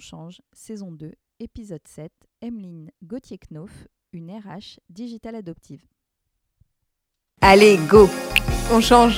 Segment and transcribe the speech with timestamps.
[0.00, 5.84] change, saison 2, épisode 7, Emeline Gauthier-Knof, une RH digitale adoptive.
[7.42, 8.08] Allez, go
[8.72, 9.16] On change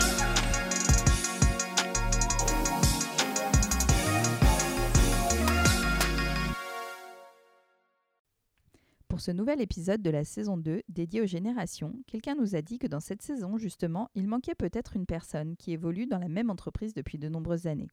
[9.08, 12.78] Pour ce nouvel épisode de la saison 2 dédié aux générations, quelqu'un nous a dit
[12.78, 16.48] que dans cette saison, justement, il manquait peut-être une personne qui évolue dans la même
[16.48, 17.90] entreprise depuis de nombreuses années.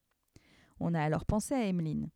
[0.79, 2.09] On a alors pensé à Emeline.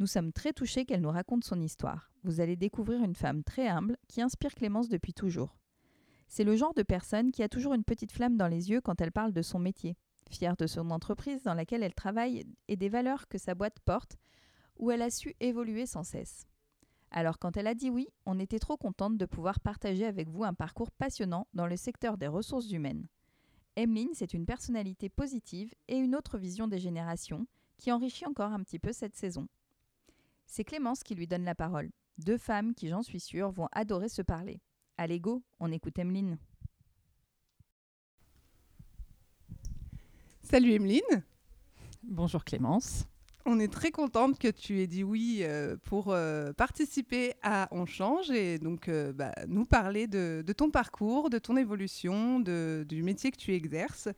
[0.00, 2.10] Nous sommes très touchés qu'elle nous raconte son histoire.
[2.24, 5.58] Vous allez découvrir une femme très humble qui inspire Clémence depuis toujours.
[6.26, 9.02] C'est le genre de personne qui a toujours une petite flamme dans les yeux quand
[9.02, 9.98] elle parle de son métier,
[10.30, 14.16] fière de son entreprise dans laquelle elle travaille et des valeurs que sa boîte porte,
[14.78, 16.46] où elle a su évoluer sans cesse.
[17.10, 20.44] Alors quand elle a dit oui, on était trop contente de pouvoir partager avec vous
[20.44, 23.06] un parcours passionnant dans le secteur des ressources humaines.
[23.76, 27.46] Emeline, c'est une personnalité positive et une autre vision des générations
[27.76, 29.46] qui enrichit encore un petit peu cette saison.
[30.52, 31.90] C'est Clémence qui lui donne la parole.
[32.18, 34.60] Deux femmes qui, j'en suis sûre, vont adorer se parler.
[34.96, 36.38] Allez go, on écoute Emeline.
[40.42, 41.22] Salut Emeline,
[42.02, 43.06] Bonjour Clémence.
[43.46, 47.86] on est très contente que tu aies dit oui euh, pour euh, participer à On
[47.86, 52.84] Change et donc euh, bah, nous parler de, de ton parcours, de ton évolution, de-
[52.88, 54.08] du métier que tu exerces.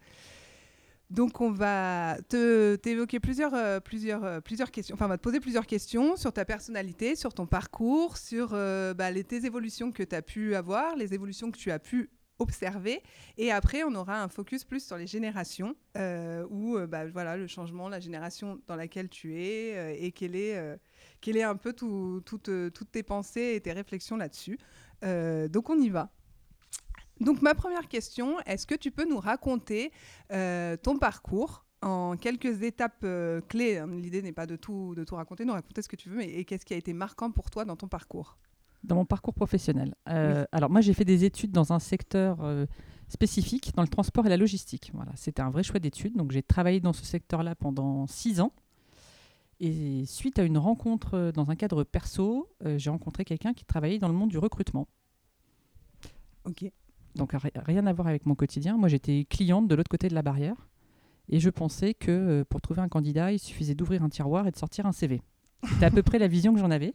[1.12, 5.22] Donc on va te t'évoquer plusieurs, euh, plusieurs, euh, plusieurs questions, enfin on va te
[5.22, 9.92] poser plusieurs questions sur ta personnalité, sur ton parcours, sur euh, bah, les, tes évolutions
[9.92, 13.02] que tu as pu avoir, les évolutions que tu as pu observer.
[13.36, 15.76] Et après, on aura un focus plus sur les générations,
[16.48, 20.76] où bah, voilà, le changement, la génération dans laquelle tu es, et quel est, euh,
[21.20, 24.58] quel est un peu tout- toutes, tes pensées et tes réflexions là-dessus.
[25.02, 26.10] Donc on y va.
[27.22, 29.92] Donc ma première question, est-ce que tu peux nous raconter
[30.32, 35.04] euh, ton parcours en quelques étapes euh, clés hein, L'idée n'est pas de tout, de
[35.04, 37.30] tout raconter, nous raconter ce que tu veux, mais et qu'est-ce qui a été marquant
[37.30, 38.38] pour toi dans ton parcours?
[38.82, 39.94] Dans mon parcours professionnel.
[40.08, 42.38] Euh, Alors moi j'ai fait des études dans un secteur
[43.08, 44.90] spécifique, dans le transport et la logistique.
[44.92, 46.16] Voilà, C'était un vrai choix d'études.
[46.16, 48.52] Donc j'ai travaillé dans ce secteur-là pendant six ans.
[49.60, 54.08] Et suite à une rencontre dans un cadre perso, j'ai rencontré quelqu'un qui travaillait dans
[54.08, 54.88] le monde du recrutement.
[56.44, 56.72] Ok.
[57.14, 58.76] Donc ri- rien à voir avec mon quotidien.
[58.76, 60.68] Moi j'étais cliente de l'autre côté de la barrière.
[61.28, 64.50] Et je pensais que euh, pour trouver un candidat, il suffisait d'ouvrir un tiroir et
[64.50, 65.22] de sortir un CV.
[65.68, 66.94] C'était à peu près la vision que j'en avais.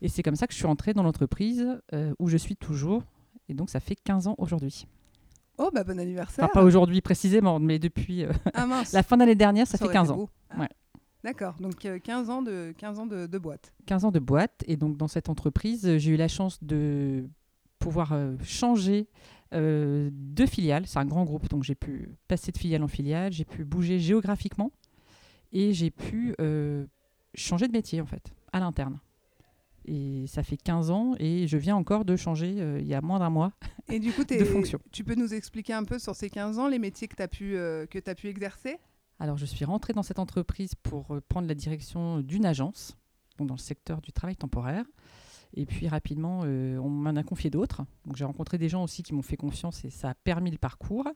[0.00, 3.02] Et c'est comme ça que je suis entrée dans l'entreprise euh, où je suis toujours.
[3.48, 4.86] Et donc ça fait 15 ans aujourd'hui.
[5.58, 6.44] Oh bah bon anniversaire.
[6.44, 9.92] Enfin pas aujourd'hui précisément, mais depuis euh, Ah la fin d'année dernière, ça, fait aurait
[9.94, 10.28] 15 été ans.
[10.50, 10.60] Ah.
[10.60, 10.68] Ouais.
[11.24, 13.72] D'accord, donc euh, 15 ans de, 15 ans de, de boîte.
[13.86, 14.62] 15 ans de boîte.
[14.68, 17.24] Et donc, dans cette entreprise, j'ai eu la chance de
[17.86, 19.06] pouvoir euh, changer
[19.54, 20.88] euh, de filiale.
[20.88, 24.00] C'est un grand groupe, donc j'ai pu passer de filiale en filiale, j'ai pu bouger
[24.00, 24.72] géographiquement
[25.52, 26.84] et j'ai pu euh,
[27.34, 28.98] changer de métier, en fait, à l'interne.
[29.84, 33.00] Et ça fait 15 ans et je viens encore de changer euh, il y a
[33.00, 33.52] moins d'un mois.
[33.88, 34.80] Et du coup, t'es- De fonction.
[34.90, 37.28] tu peux nous expliquer un peu sur ces 15 ans les métiers que tu as,
[37.28, 37.52] pu,
[37.88, 38.78] que as pu exercer?
[39.20, 42.96] Alors, je suis rentrée dans cette entreprise pour prendre la direction d'une agence,
[43.38, 44.84] donc dans le secteur du travail temporaire.
[45.56, 47.82] Et puis rapidement, euh, on m'en a confié d'autres.
[48.04, 50.58] Donc, j'ai rencontré des gens aussi qui m'ont fait confiance et ça a permis le
[50.58, 51.08] parcours.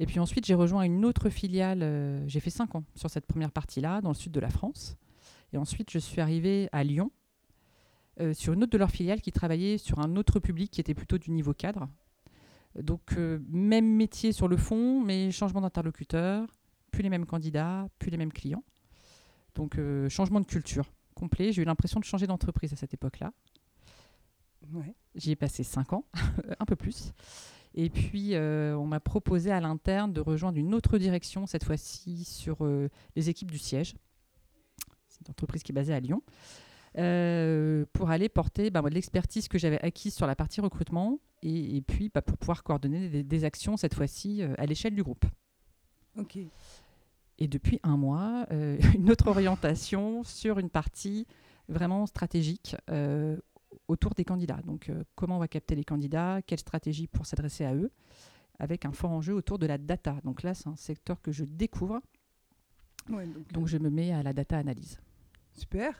[0.00, 1.82] Et puis ensuite, j'ai rejoint une autre filiale.
[1.82, 4.96] euh, j'ai fait cinq ans sur cette première partie-là, dans le sud de la France.
[5.52, 7.12] Et ensuite, je suis arrivée à Lyon,
[8.20, 10.94] euh, sur une autre de leurs filiales qui travaillait sur un autre public qui était
[10.94, 11.88] plutôt du niveau cadre.
[12.74, 13.14] Donc,
[13.50, 16.48] même métier sur le fond, mais changement d'interlocuteur,
[16.90, 18.64] plus les mêmes candidats, plus les mêmes clients.
[19.54, 21.52] Donc, changement de culture complet.
[21.52, 23.34] J'ai eu l'impression de changer d'entreprise à cette époque-là.
[24.72, 24.94] Ouais.
[25.14, 26.04] J'y ai passé cinq ans,
[26.60, 27.12] un peu plus.
[27.74, 32.24] Et puis, euh, on m'a proposé à l'interne de rejoindre une autre direction, cette fois-ci
[32.24, 33.94] sur euh, les équipes du siège.
[35.08, 36.22] C'est une entreprise qui est basée à Lyon.
[36.98, 41.80] euh, pour aller porter bah, l'expertise que j'avais acquise sur la partie recrutement et, et
[41.80, 45.24] puis bah, pour pouvoir coordonner des, des actions, cette fois-ci, à l'échelle du groupe.
[46.18, 46.36] Ok.
[47.38, 48.46] Et depuis un mois,
[48.94, 51.26] une autre orientation sur une partie
[51.68, 52.76] vraiment stratégique
[53.92, 54.60] autour des candidats.
[54.64, 57.90] Donc, euh, comment on va capter les candidats, quelle stratégie pour s'adresser à eux,
[58.58, 60.16] avec un fort enjeu autour de la data.
[60.24, 62.00] Donc là, c'est un secteur que je découvre,
[63.10, 65.00] Ouais, donc, donc je me mets à la data analyse.
[65.52, 65.92] Super.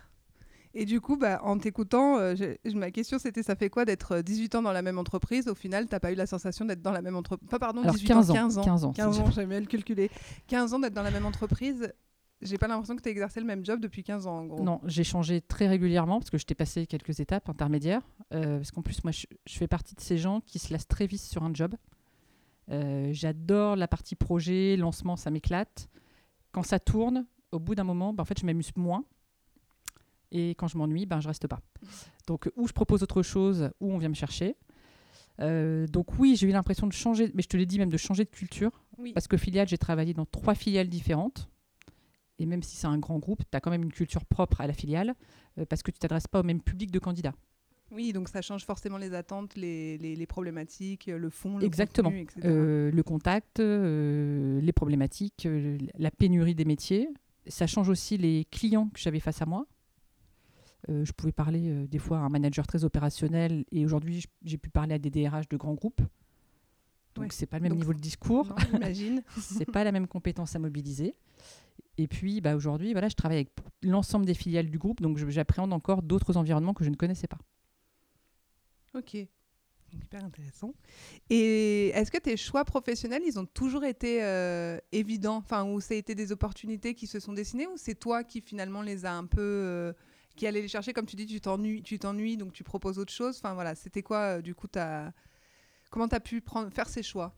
[0.74, 2.34] Et du coup, bah, en t'écoutant, euh,
[2.74, 5.48] ma question c'était ça fait quoi d'être euh, 18 ans dans la même entreprise?
[5.48, 7.48] Au final, t'as pas eu la sensation d'être dans la même entreprise?
[7.50, 8.62] Pas pardon, Alors, 18 15 ans, ans, 15 ans.
[8.62, 10.10] 15 ans, 15 c'est ans, mal calculé.
[10.46, 11.92] 15 ans d'être dans la même entreprise.
[12.42, 14.62] J'ai pas l'impression que tu as exercé le même job depuis 15 ans en gros.
[14.62, 18.02] Non, j'ai changé très régulièrement parce que je t'ai passé quelques étapes intermédiaires.
[18.34, 20.88] euh, parce qu'en plus, moi, je, je fais partie de ces gens qui se lassent
[20.88, 21.74] très vite sur un job.
[22.70, 25.88] Euh, J'adore la partie projet, lancement, ça m'éclate.
[26.52, 29.04] Quand ça tourne, au bout d'un moment, bah, en fait, je m'amuse moins.
[30.30, 31.60] Et quand je m'ennuie, ben, je reste pas.
[32.26, 34.56] Donc, ou je propose autre chose, ou on vient me chercher.
[35.40, 37.96] Euh, donc oui, j'ai eu l'impression de changer, mais je te l'ai dit même de
[37.96, 38.82] changer de culture.
[38.98, 39.12] Oui.
[39.12, 41.48] Parce que filiale, j'ai travaillé dans trois filiales différentes.
[42.38, 44.66] Et même si c'est un grand groupe, tu as quand même une culture propre à
[44.66, 45.14] la filiale,
[45.58, 47.34] euh, parce que tu t'adresses pas au même public de candidats.
[47.90, 52.08] Oui, donc ça change forcément les attentes, les, les- les problématiques, le fond, le Exactement.
[52.08, 52.40] contenu, etc.
[52.46, 55.46] Euh, le contact, euh, les problématiques,
[55.98, 57.10] la pénurie des métiers.
[57.48, 59.66] Ça change aussi les clients que j'avais face à moi.
[60.88, 64.94] Je pouvais parler des fois à un manager très opérationnel et aujourd'hui j'ai pu parler
[64.94, 66.00] à des DRH de grands groupes.
[67.14, 67.28] Donc Ouais.
[67.30, 69.22] c'est pas le même Donc, niveau de discours, J'imagine.
[69.38, 71.14] c'est pas la même compétence à mobiliser.
[72.02, 73.50] Et puis bah, aujourd'hui voilà, je travaille avec
[73.82, 77.38] l'ensemble des filiales du groupe, donc j'appréhende encore d'autres environnements que je ne connaissais pas.
[78.94, 79.16] Ok.
[79.94, 80.72] Hyper intéressant.
[81.28, 85.36] Et est-ce que tes choix professionnels, ils ont toujours été euh, évidents?
[85.36, 88.40] Enfin, ou ça a été des opportunités qui se sont dessinées Ou c'est toi qui
[88.40, 89.40] finalement les a un peu.
[89.40, 89.92] euh,
[90.34, 90.94] qui allait les chercher?
[90.94, 93.36] Comme tu dis, tu t'ennuies, tu t'ennuies donc tu proposes autre chose.
[93.36, 93.74] Enfin, voilà.
[93.74, 95.12] C'était quoi, euh, du coup, ta...
[95.90, 97.34] comment tu as pu prendre, faire ces choix?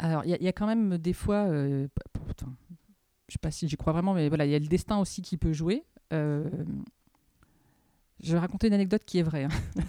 [0.00, 1.46] Alors, il y, a- il y a quand même des fois,
[2.26, 2.52] putain,
[3.28, 5.22] je sais pas si j'y crois vraiment, mais voilà, il y a le destin aussi
[5.22, 5.84] qui peut jouer.
[6.12, 6.48] Euh,
[8.22, 9.44] je vais raconter une anecdote qui est vraie.
[9.44, 9.48] hein.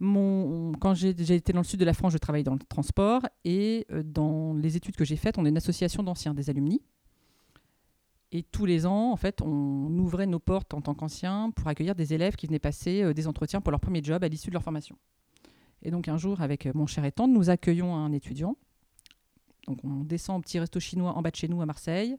[0.00, 3.22] Mon, quand j'ai été dans le sud de la France, je travaillais dans le transport
[3.44, 6.80] et euh, dans les études que j'ai faites, on est une association d'anciens, des alumni.
[8.30, 11.96] Et tous les ans, en fait, on ouvrait nos portes en tant qu'anciens pour accueillir
[11.96, 14.54] des élèves qui venaient passer euh, des entretiens pour leur premier job à l'issue de
[14.54, 14.96] leur formation.
[15.82, 18.56] Et donc un jour, avec mon cher et tendre, nous accueillons un étudiant
[19.68, 22.16] donc on descend au petit resto chinois en bas de chez nous à Marseille.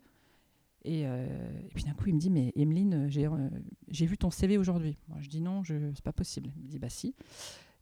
[0.85, 1.27] Et, euh,
[1.65, 3.49] et puis d'un coup, il me dit, mais Emeline, j'ai euh,
[3.89, 4.97] vu ton CV aujourd'hui.
[5.07, 6.51] Moi, je dis non, c'est pas possible.
[6.57, 7.15] Il me dit, bah si.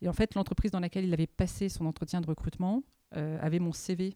[0.01, 2.83] Et en fait, l'entreprise dans laquelle il avait passé son entretien de recrutement
[3.15, 4.15] euh, avait mon CV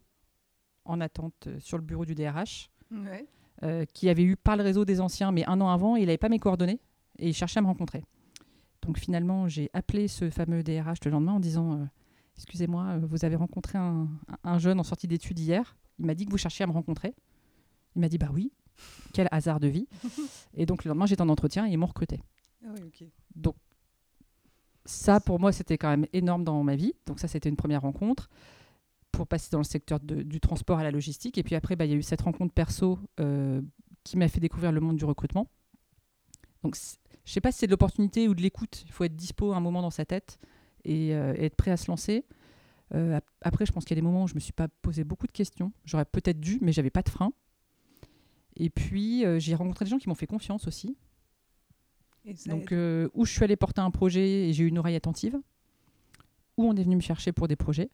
[0.85, 3.87] en attente euh, sur le bureau du DRH, Ouais.
[3.93, 6.27] qui avait eu par le réseau des anciens, mais un an avant, il n'avait pas
[6.29, 6.79] mes coordonnées
[7.19, 8.03] et il cherchait à me rencontrer.
[8.81, 11.85] Donc finalement, j'ai appelé ce fameux DRH le lendemain en disant euh,
[12.35, 14.09] Excusez-moi, vous avez rencontré un,
[14.43, 15.77] un jeune en sortie d'études hier.
[15.99, 17.13] Il m'a dit que vous cherchiez à me rencontrer.
[17.95, 18.51] Il m'a dit Bah oui,
[19.13, 19.87] quel hasard de vie.
[20.55, 22.21] et donc le lendemain, j'étais en entretien et ils m'ont recruté.
[22.65, 23.07] Ah oui, ok.
[23.35, 23.55] Donc,
[24.85, 26.93] ça, pour moi, c'était quand même énorme dans ma vie.
[27.05, 28.29] Donc, ça, c'était une première rencontre
[29.11, 31.37] pour passer dans le secteur de- du transport à la logistique.
[31.37, 33.61] Et puis après, bah, il y a eu cette rencontre perso euh,
[34.03, 35.47] qui m'a fait découvrir le monde du recrutement.
[36.63, 36.75] Donc,
[37.25, 38.83] je sais pas si c'est de l'opportunité ou de l'écoute.
[38.85, 40.39] Il faut être dispo un moment dans sa tête
[40.83, 42.25] et, euh, et être prêt à se lancer.
[42.95, 44.67] Euh, ap- après, je pense qu'il y a des moments où je me suis pas
[44.81, 45.71] posé beaucoup de questions.
[45.85, 47.31] J'aurais peut-être dû, mais j'avais pas de frein.
[48.55, 50.97] Et puis, euh, j'ai rencontré des gens qui m'ont fait confiance aussi.
[52.25, 54.95] Et Donc, euh, où je suis allée porter un projet et j'ai eu une oreille
[54.95, 55.39] attentive,
[56.57, 57.89] où on est venu me chercher pour des projets.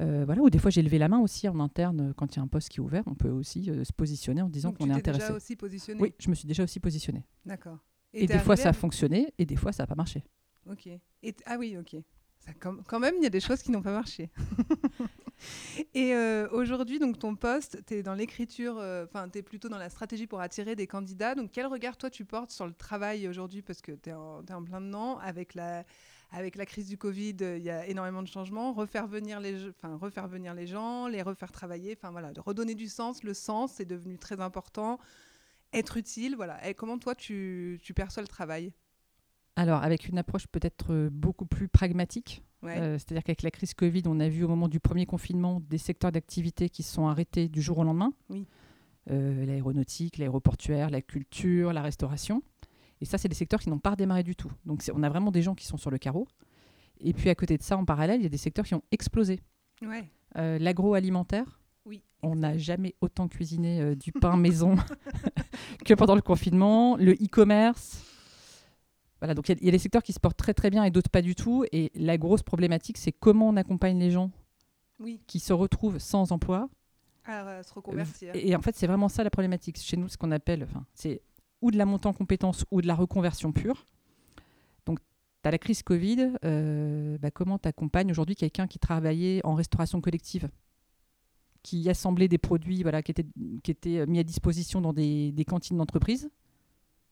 [0.00, 2.40] Euh, voilà, ou des fois j'ai levé la main aussi en interne quand il y
[2.40, 4.92] a un poste qui est ouvert, on peut aussi se positionner en disant qu'on est
[4.92, 5.26] intéressé.
[5.26, 7.24] déjà aussi positionné Oui, je me suis déjà aussi positionnée.
[7.46, 7.78] D'accord.
[8.12, 10.24] Et, des fois ça a fonctionné et des fois ça n'a pas marché.
[10.68, 10.88] Ok.
[10.88, 11.94] Et ah oui, ok.
[12.40, 14.30] Ça, quand même, il y a des choses qui n'ont pas marché.
[15.94, 19.68] Et euh, aujourd'hui, donc ton poste, tu es dans l'écriture, euh, enfin, tu es plutôt
[19.68, 21.34] dans la stratégie pour attirer des candidats.
[21.34, 23.62] Donc, quel regard, toi, tu portes sur le travail aujourd'hui?
[23.62, 25.18] Parce que tu es, en plein dedans.
[25.18, 25.84] Avec la,
[26.30, 28.72] avec la crise du Covid, euh, il y a énormément de changements.
[28.72, 33.22] Refaire venir les, refaire venir les gens, les refaire travailler, enfin, voilà, redonner du sens.
[33.22, 34.98] Le sens, c'est devenu très important.
[35.72, 36.66] Être utile, voilà.
[36.68, 38.72] Et comment, toi, tu, tu perçois le travail?
[39.56, 42.78] Alors, avec une approche peut-être beaucoup plus pragmatique, Ouais.
[42.78, 45.78] euh, c'est-à-dire qu'avec la crise Covid, on a vu au moment du premier confinement des
[45.78, 48.12] secteurs d'activité qui se sont arrêtés du jour au lendemain.
[48.30, 48.46] Oui.
[49.10, 52.42] Euh, L'aéronautique, l'aéroportuaire, la culture, la restauration.
[53.00, 54.50] Et ça, c'est des secteurs qui n'ont pas redémarré du tout.
[54.64, 56.26] Donc, on a vraiment des gens qui sont sur le carreau.
[57.00, 58.82] Et puis, à côté de ça, en parallèle, il y a des secteurs qui ont
[58.92, 59.40] explosé.
[59.82, 60.04] Ouais.
[60.38, 62.02] Euh, L'agroalimentaire, Oui.
[62.22, 64.76] on n'a jamais autant cuisiné euh, du pain maison
[65.84, 66.96] que pendant le confinement.
[66.96, 68.04] Le e-commerce.
[69.24, 70.68] Voilà, donc il y a- il y, a des secteurs qui se portent très très
[70.68, 71.64] bien et d'autres pas du tout.
[71.72, 74.30] Et la grosse problématique, c'est comment on accompagne les gens
[75.00, 75.18] Oui.
[75.26, 76.68] qui se retrouvent sans emploi.
[77.24, 78.36] À euh, se reconvertir.
[78.36, 79.78] Et, et en fait, c'est vraiment ça la problématique.
[79.78, 81.22] Chez nous, ce qu'on appelle, c'est
[81.62, 83.86] ou de la montée en compétences ou de la reconversion pure.
[84.84, 84.98] Donc,
[85.42, 86.32] tu as la crise Covid.
[86.44, 90.50] euh, bah, comment tu accompagnes aujourd'hui quelqu'un qui travaillait en restauration collective
[91.62, 93.24] qui assemblait des produits voilà, qui, étaient,
[93.62, 96.28] qui étaient euh, mis à disposition dans des, des cantines d'entreprise?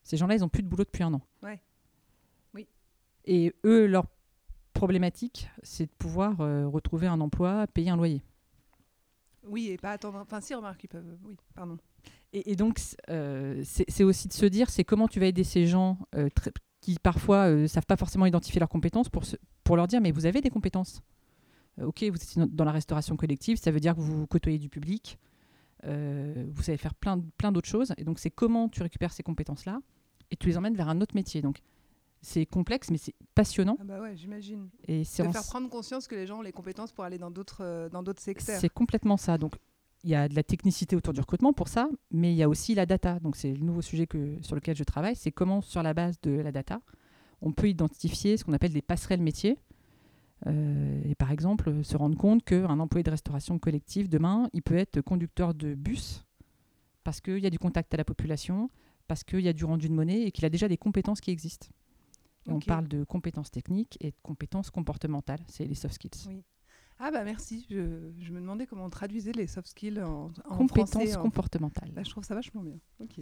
[0.03, 1.23] Ces gens-là, ils n'ont plus de boulot depuis un an.
[1.43, 1.59] Ouais.
[3.25, 4.07] Et eux, leur
[4.73, 8.23] problématique, c'est de pouvoir euh, retrouver un emploi, payer un loyer.
[9.47, 10.19] Oui, et pas attendre.
[10.19, 11.17] Enfin, si, remarque, ils peuvent.
[11.25, 11.77] Oui, pardon.
[12.33, 15.67] Et, et donc, euh, c'est aussi de se dire, c'est comment tu vas aider ces
[15.67, 16.29] gens euh,
[16.81, 20.11] qui parfois ne savent pas forcément identifier leurs compétences pour, se- pour leur dire, mais
[20.13, 21.03] vous avez des compétences.
[21.79, 24.69] Euh, ok, vous êtes dans- la restauration collective, ça veut dire que vous côtoyez du
[24.69, 25.19] public,
[25.85, 27.93] euh, vous savez faire plein, plein d'autres choses.
[27.99, 29.81] Et donc, c'est comment tu récupères ces compétences-là
[30.31, 31.43] et tu les emmènes vers un autre métier.
[31.43, 31.59] Donc
[32.23, 33.77] c'est complexe, mais c'est passionnant.
[33.81, 34.71] Ah bah ouais, j'imagine.
[34.89, 37.19] Et c'est De en- faire prendre conscience que les gens ont les compétences pour aller
[37.19, 38.61] dans d'autres euh, dans d'autres secteurs.
[38.61, 39.37] C'est complètement ça.
[39.39, 39.57] Donc,
[40.05, 42.49] il y a de la technicité autour du recrutement pour ça, mais il y a
[42.49, 43.19] aussi la data.
[43.21, 45.17] Donc, c'est le nouveau sujet que, sur lequel je travaille.
[45.17, 46.81] C'est comment, sur la base de la data,
[47.41, 49.59] on peut identifier ce qu'on appelle des passerelles métiers.
[50.47, 54.77] Euh, et par exemple, se rendre compte qu'un employé de restauration collective, demain, il peut
[54.77, 56.25] être conducteur de bus
[57.05, 58.69] parce qu'il y a du contact à la population,
[59.09, 61.31] parce qu'il y a du rendu de monnaie et qu'il a déjà des compétences qui
[61.31, 61.67] existent.
[62.47, 62.51] Et.
[62.53, 66.29] On parle de compétences techniques et de compétences comportementales, c'est les soft skills.
[66.29, 66.43] Oui.
[66.99, 67.67] Ah bah merci.
[67.71, 71.17] Je, je me demandais comment on traduisait les soft skills en, en compétences français.
[71.17, 71.93] en- comportementales.
[71.95, 72.79] Là, je trouve ça vachement bien.
[73.01, 73.21] Ok.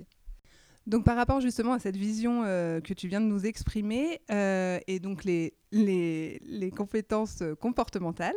[0.86, 4.78] Donc par rapport justement à cette vision euh, que tu viens de nous exprimer euh,
[4.86, 8.34] et donc les, les, compétences euh, comportementales,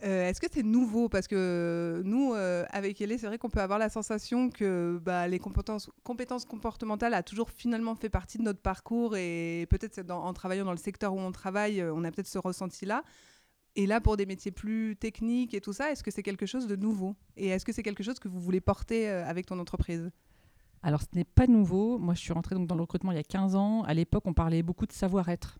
[0.00, 1.08] est-ce que c'est nouveau?
[1.08, 5.38] Parce que nous, avec Elé, c'est vrai qu'on peut avoir la sensation que bah, les
[5.38, 10.64] compétences, compétences comportementales a toujours finalement fait partie de notre parcours et peut-être en travaillant
[10.64, 13.04] dans le secteur où on travaille, on a peut-être ce ressenti-là.
[13.76, 16.66] Et là, pour des métiers plus techniques et tout ça, est-ce que c'est quelque chose
[16.66, 17.14] de nouveau?
[17.36, 20.10] Et est-ce que c'est quelque chose que vous voulez porter avec ton entreprise?
[20.82, 21.98] Alors, ce n'est pas nouveau.
[21.98, 23.82] Moi, je suis rentrée donc dans le recrutement il y a 15 ans.
[23.82, 25.58] À l'époque, on parlait beaucoup de savoir-être.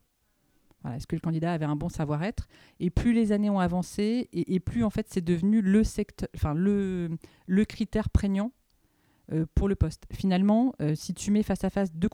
[0.82, 2.48] Voilà, Est-ce que le candidat avait un bon savoir-être?
[2.80, 6.28] Et plus les années ont avancé, et, et plus en fait, c'est devenu le, secteur,
[6.34, 8.50] enfin, le, le critère prégnant
[9.32, 10.04] euh, pour le poste.
[10.12, 12.08] Finalement, euh, si tu mets face à face deux,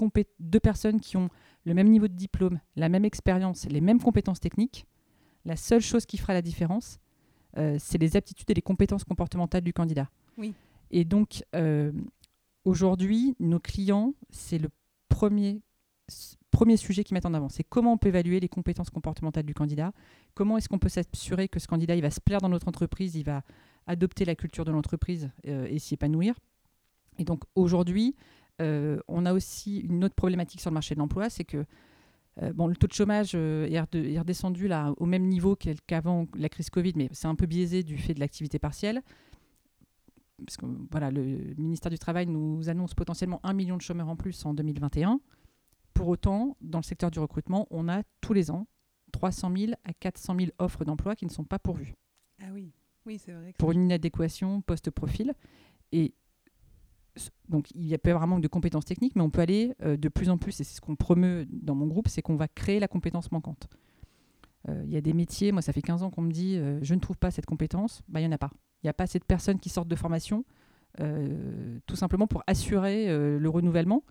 [0.60, 1.30] personnes qui ont
[1.64, 4.86] le même niveau de diplôme, la même expérience, les mêmes compétences techniques,
[5.46, 7.00] la seule chose qui fera la différence,
[7.56, 10.10] euh, c'est les aptitudes et les compétences comportementales du candidat.
[10.36, 10.52] Oui.
[10.90, 11.42] Et donc,
[12.64, 14.68] aujourd'hui, nos clients, c'est le
[15.08, 15.62] premier,
[16.50, 17.48] premier sujet qu'ils mettent en avant.
[17.48, 19.92] C'est comment on peut évaluer les compétences comportementales du candidat.
[20.34, 23.14] Comment est-ce qu'on peut s'assurer que ce candidat, il va se plaire dans notre entreprise,
[23.14, 23.42] il va
[23.86, 26.38] adopter la culture de l'entreprise euh, et s'y épanouir.
[27.18, 28.14] Et donc, aujourd'hui,
[28.60, 31.64] euh, on a aussi une autre problématique sur le marché de l'emploi, c'est que
[32.42, 36.26] euh, bon, le taux de chômage est, rede- est redescendu là, au même niveau qu'avant
[36.36, 39.02] la crise Covid, mais c'est un peu biaisé du fait de l'activité partielle.
[40.45, 44.16] Parce que voilà, le ministère du Travail nous annonce potentiellement un million de chômeurs en
[44.16, 45.21] plus en 2021.
[45.95, 48.66] Pour autant, dans le secteur du recrutement, on a tous les ans
[49.12, 51.95] 300 000 à 400 000 offres d'emploi qui ne sont pas pourvues
[52.40, 52.73] Ah oui,
[53.07, 53.52] oui, c'est vrai.
[53.52, 55.35] Que pour une inadéquation post-profil.
[55.92, 56.14] Et
[57.49, 59.40] donc, il y a peut y avoir un manque de compétences techniques, mais on peut
[59.40, 62.23] aller euh, de plus en plus, et c'est ce qu'on promeut dans mon groupe, c'est
[62.23, 63.68] qu'on va créer la compétence manquante.
[64.68, 66.78] Euh, Il y a des métiers, moi ça fait 15 ans qu'on me dit, euh,
[66.83, 68.50] je ne trouve pas cette compétence, bah, il n'y en a pas.
[68.82, 70.44] Il n'y a pas assez de personnes qui sortent de formation,
[71.00, 74.04] euh, tout simplement pour assurer euh, le renouvellement.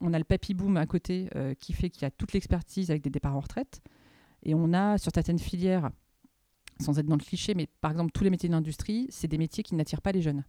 [0.00, 2.90] On a le papy boom à côté euh, qui fait qu'il y a toute l'expertise
[2.90, 3.80] avec des départs en retraite.
[4.44, 5.90] Et on a sur certaines filières,
[6.78, 9.38] sans être dans le cliché, mais par exemple tous les métiers de l'industrie, c'est des
[9.38, 10.44] métiers qui n'attirent pas les jeunes.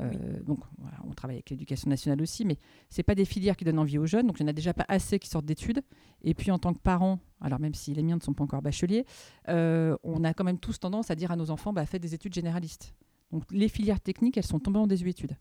[0.00, 0.10] Euh,
[0.44, 2.58] Donc voilà, on travaille avec l'éducation nationale aussi, mais
[2.90, 4.26] c'est pas des filières qui donnent envie aux jeunes.
[4.26, 5.82] Donc il n'y en a déjà pas assez qui sortent d'études.
[6.22, 8.62] Et puis en tant que parents, alors même si les miens ne sont pas encore
[8.62, 9.04] bacheliers,
[9.48, 12.14] euh, on a quand même tous tendance à dire à nos enfants, bah, faites des
[12.14, 12.94] études généralistes.
[13.32, 15.36] Donc les filières techniques, elles sont tombées en désuétude.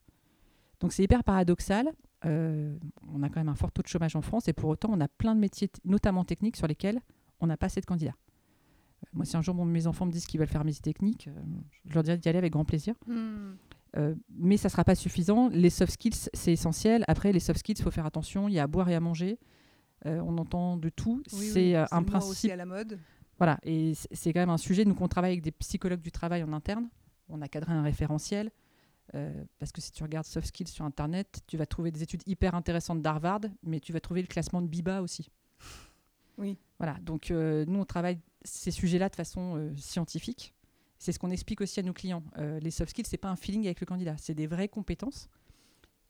[0.80, 1.92] Donc c'est hyper paradoxal.
[2.26, 2.78] Euh,
[3.14, 5.00] on a quand même un fort taux de chômage en France et pour autant on
[5.00, 7.02] a plein de métiers, notamment techniques, sur lesquels
[7.40, 8.16] on n'a pas assez de candidats.
[9.14, 11.30] Moi, si un jour mes enfants me disent qu'ils veulent faire un métier technique,
[11.86, 12.96] je leur dirais d'y aller avec grand plaisir.
[13.06, 13.54] Hmm.
[13.98, 15.50] Euh, mais ça ne sera pas suffisant.
[15.50, 17.04] Les soft skills, c'est essentiel.
[17.08, 18.48] Après, les soft skills, il faut faire attention.
[18.50, 19.40] Il y a à boire et à manger.
[20.06, 21.24] Euh, on entend de tout.
[21.34, 22.52] Oui, c'est oui, euh, un le mot aussi principe.
[22.52, 23.00] à la mode.
[23.38, 24.86] Voilà, et c'est quand même un sujet.
[24.86, 26.90] Nous, on travaille avec des psychologues du travail en interne.
[27.30, 28.52] On a cadré un référentiel.
[29.14, 32.24] euh, parce que si tu regardes soft skills sur Internet, tu vas trouver des études
[32.26, 35.30] hyper intéressantes d'Harvard, mais tu vas trouver le classement de BIBA aussi.
[36.38, 36.58] Oui.
[36.80, 40.55] Voilà, donc nous, on travaille ces sujets-là de façon scientifique.
[40.98, 42.24] C'est ce qu'on explique aussi à nos clients.
[42.38, 45.30] Euh, les soft skills, c'est pas un feeling avec le candidat, c'est des vraies compétences.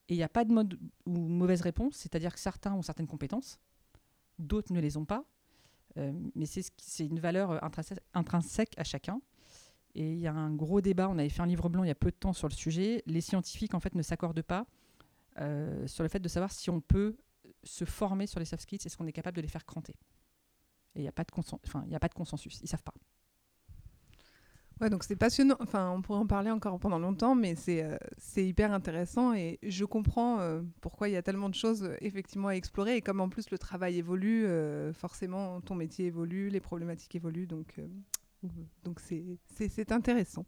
[0.07, 3.07] Et il n'y a pas de mode ou mauvaise réponse, c'est-à-dire que certains ont certaines
[3.07, 3.59] compétences,
[4.37, 5.25] d'autres ne les ont pas.
[5.97, 9.21] Euh, mais c'est une valeur euh, intrinsè- intrinsèque à chacun.
[9.95, 11.91] Et il y a un gros débat, on avait fait un livre blanc il y
[11.91, 13.01] a peu de temps sur le sujet.
[13.05, 14.67] Les scientifiques, en fait, ne s'accordent pas
[15.85, 17.17] sur le fait de savoir si on peut
[17.65, 19.95] se former sur les soft skills, est-ce qu'on est capable de les faire cranter.
[20.95, 21.31] Et il n'y a, pas de
[22.13, 22.93] consensus, ils savent pas.
[24.81, 25.55] Ouais, donc c'est passionnant.
[25.61, 29.57] Enfin, on pourrait en parler encore pendant longtemps, mais c'est euh, c'est hyper intéressant et
[29.63, 32.97] je comprends euh, pourquoi il y a tellement de choses euh, effectivement à explorer.
[32.97, 34.45] Et comme en plus le travail évolue,
[34.93, 37.87] forcément ton métier évolue, les problématiques évoluent, donc euh,
[38.83, 40.45] donc c'est intéressant.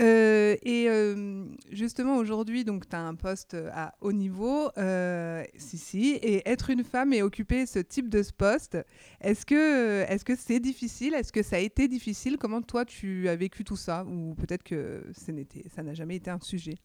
[0.00, 6.10] Euh, et euh, justement aujourd'hui, tu as un poste à haut niveau, euh, si si,
[6.22, 8.78] et être une femme et occuper ce type de poste,
[9.20, 11.14] est-ce que est-ce que c'est difficile?
[11.14, 12.36] Est-ce que ça a été difficile?
[12.38, 14.04] Comment toi tu as vécu tout ça?
[14.04, 15.02] Ou peut-être que
[15.32, 16.76] n'était- ça n'a jamais été un sujet?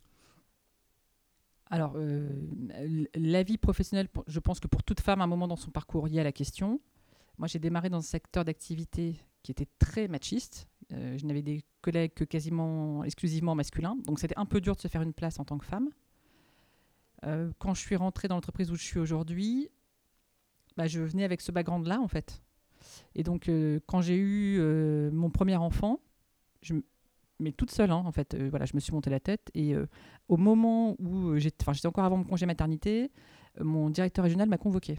[1.69, 2.29] Alors, euh,
[3.15, 6.07] la vie professionnelle, je pense que pour toute femme, à un moment dans son parcours,
[6.07, 6.79] il y a la question.
[7.37, 10.67] Moi, j'ai démarré dans un secteur d'activité qui était très machiste.
[10.91, 13.95] Euh, je n'avais des collègues que quasiment exclusivement masculins.
[14.05, 15.89] Donc, c'était un peu dur de se faire une place en tant que femme.
[17.25, 19.69] Euh, quand je suis rentrée dans l'entreprise où je suis aujourd'hui,
[20.75, 22.41] bah, je venais avec ce background-là, en fait.
[23.15, 24.59] Et donc, euh, quand j'ai eu
[25.11, 25.99] mon premier enfant,
[27.39, 29.49] mais toute seule, hein, en fait, voilà, je me suis monté la tête.
[29.53, 29.75] Et
[30.27, 33.11] au moment où j'étais, j'étais encore avant mon congé maternité,
[33.59, 34.97] mon directeur régional m'a convoqué.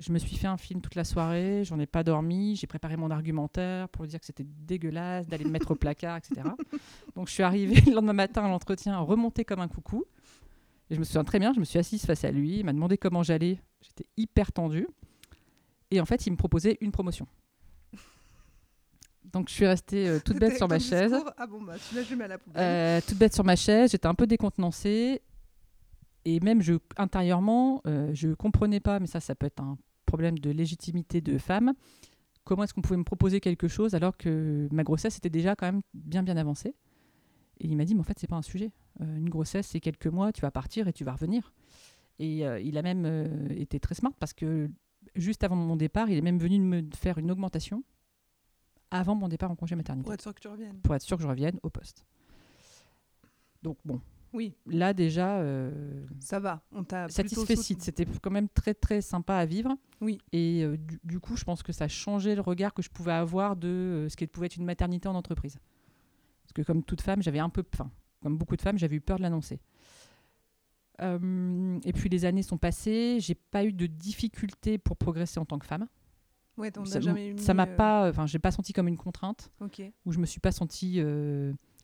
[0.00, 2.96] Je me suis fait un film toute la soirée, j'en ai pas dormi, j'ai préparé
[2.96, 6.40] mon argumentaire pour lui dire que c'était dégueulasse, d'aller le mettre au placard, etc.
[7.14, 10.04] Donc je suis arrivée le lendemain matin à l'entretien, remontée comme un coucou.
[10.88, 12.72] Et je me souviens très bien, je me suis assise face à lui, il m'a
[12.72, 14.88] demandé comment j'allais, j'étais hyper tendue.
[15.90, 17.26] Et en fait, il me proposait une promotion.
[19.32, 21.14] Donc je suis restée euh, toute bête sur ma chaise.
[21.36, 22.62] Ah bon, bah le mets à la poubelle.
[22.62, 25.20] Euh, toute bête sur ma chaise, j'étais un peu décontenancée.
[26.24, 29.76] Et même je, intérieurement, euh, je comprenais pas, mais ça, ça peut être un
[30.10, 31.72] problème de légitimité de femme.
[32.44, 35.66] Comment est-ce qu'on pouvait me proposer quelque chose alors que ma grossesse était déjà quand
[35.66, 36.74] même bien bien avancée?
[37.60, 38.72] Et il m'a dit, mais en fait, c'est pas un sujet.
[39.00, 41.52] Euh, une grossesse, c'est quelques mois, tu vas partir et tu vas revenir.
[42.18, 44.68] Et euh, il a même euh, été très smart parce que
[45.14, 47.84] juste avant mon départ, il est même venu me faire une augmentation
[48.90, 50.80] avant mon départ en congé maternité Pour être sûr que tu reviennes.
[50.82, 52.04] pour être sûr que je revienne au poste.
[53.62, 54.00] Donc bon,
[54.32, 56.62] Oui, là déjà, euh, ça va.
[56.72, 57.56] On t'a satisfait.
[57.56, 59.76] C'était quand même très très sympa à vivre.
[60.00, 60.18] Oui.
[60.32, 62.90] Et euh, du, du coup, je pense que ça a changé le regard que je
[62.90, 65.58] pouvais avoir de euh, ce qui pouvait être une maternité en entreprise.
[66.42, 67.90] Parce que comme toute femme, j'avais un peu, enfin,
[68.22, 69.60] comme beaucoup de femmes, j'avais eu peur de l'annoncer.
[71.00, 75.44] Euh, et puis les années sont passées, j'ai pas eu de difficultés pour progresser en
[75.44, 75.88] tant que femme.
[76.56, 77.00] Ouais, t'en as
[77.38, 79.50] ça m'a pas, enfin, j'ai pas senti comme une contrainte.
[79.60, 79.82] Ok.
[80.04, 81.00] où je me suis pas sentie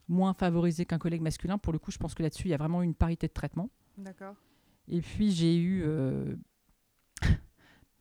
[0.08, 1.58] moins favorisée qu'un collègue masculin.
[1.58, 3.70] Pour le coup, je pense que là-dessus, il y a vraiment une parité de traitement.
[3.98, 4.34] D'accord.
[4.88, 5.82] Et puis, j'ai eu.
[5.84, 6.36] euh,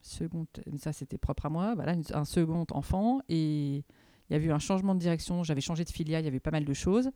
[0.02, 0.46] second,
[0.78, 1.74] ça, c'était propre à moi.
[1.76, 3.22] Voilà, un second enfant.
[3.30, 5.44] Et il y avait eu un changement de direction.
[5.44, 6.22] J'avais changé de filiale.
[6.24, 7.10] Il y avait pas mal de choses.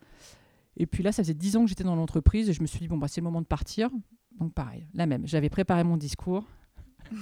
[0.78, 2.50] Et puis là, ça faisait 10 ans que j'étais dans l'entreprise.
[2.50, 3.90] Et je me suis dit, bon, bah, c'est le moment de partir.
[4.40, 5.28] Donc, pareil, la même.
[5.28, 6.46] J'avais préparé mon discours.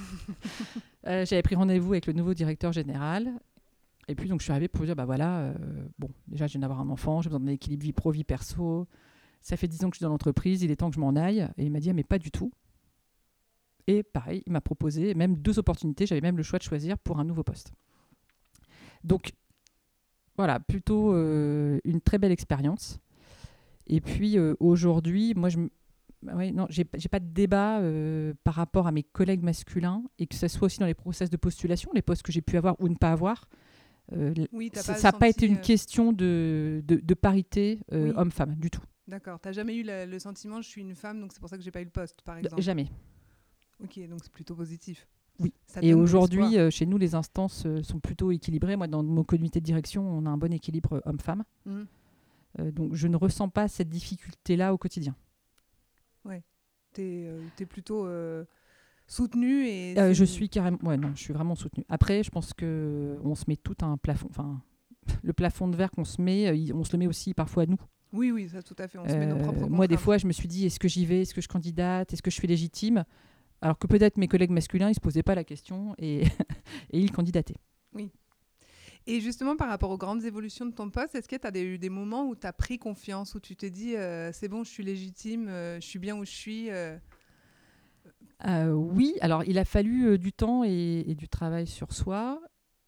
[1.06, 3.32] Euh, J'avais pris rendez-vous avec le nouveau directeur général.
[4.08, 5.54] Et puis, donc, je suis arrivée pour dire, bah voilà, euh,
[6.00, 8.88] bon, déjà, je viens d'avoir un enfant, j'ai besoin d'un équilibre vie pro, vie perso.
[9.42, 11.16] Ça fait 10 ans que je suis dans l'entreprise, il est temps que je m'en
[11.16, 11.48] aille.
[11.58, 12.52] Et il m'a dit, ah, mais pas du tout.
[13.86, 16.06] Et pareil, il m'a proposé même deux opportunités.
[16.06, 17.74] J'avais même le choix de choisir pour un nouveau poste.
[19.04, 19.34] Donc,
[20.38, 23.00] voilà, plutôt euh, une très belle expérience.
[23.88, 25.60] Et puis, euh, aujourd'hui, moi, je,
[26.22, 27.82] bah ouais, non, j'ai pas de débat
[28.44, 31.38] par rapport à mes collègues masculins et que ce soit aussi dans les process de
[31.38, 33.48] postulation, les postes que j'ai pu avoir ou ne pas avoir.
[34.14, 38.14] Euh, Oui, ça n'a pas été une euh, question de, de, de parité euh, Oui.
[38.16, 38.82] homme-femme du tout.
[39.08, 39.40] D'accord.
[39.40, 41.64] T'as jamais eu la- le sentiment, je suis une femme, donc c'est pour ça que
[41.64, 42.62] j'ai pas eu le poste, par exemple?
[42.62, 42.88] Jamais.
[43.84, 45.08] Ok, donc c'est plutôt positif.
[45.40, 45.54] Oui.
[45.68, 48.76] Ça Et aujourd'hui, euh, chez nous, les instances euh, sont plutôt équilibrées.
[48.76, 51.44] Moi, dans mon comité de direction, on a un bon équilibre euh, homme-femme.
[51.68, 55.16] Euh, donc, je ne ressens pas cette difficulté-là au quotidien.
[56.94, 58.08] T'es euh, t'es plutôt
[59.08, 60.00] euh, soutenu et.
[60.00, 60.78] Euh, je suis carrément.
[60.84, 61.86] Ouais, non, je suis vraiment soutenue.
[61.90, 64.28] Après, je pense que on se met tout à un plafond.
[64.30, 64.62] Enfin,
[65.24, 67.66] le plafond de verre qu'on se met, euh, on se le met aussi parfois à
[67.66, 67.80] nous.
[68.14, 68.98] Oui, oui, ça tout à fait.
[68.98, 70.88] On se met nos Euh, propres moi, des fois, je me suis dit est-ce que
[70.88, 73.04] j'y vais Est-ce que je candidate Est-ce que je suis légitime?
[73.62, 76.24] Alors que peut-être mes collègues masculins, ils se posaient pas la question et,
[76.92, 77.58] et ils candidataient.
[79.10, 81.78] Et justement, par rapport aux grandes évolutions de ton poste, est-ce que tu as eu
[81.78, 84.70] des moments où tu as pris confiance, où tu t'es dit euh, c'est bon, je
[84.70, 86.98] suis légitime, euh, je suis bien où je suis euh,
[88.46, 92.40] Euh, oui, alors il a fallu euh, du temps et, et du travail sur soi.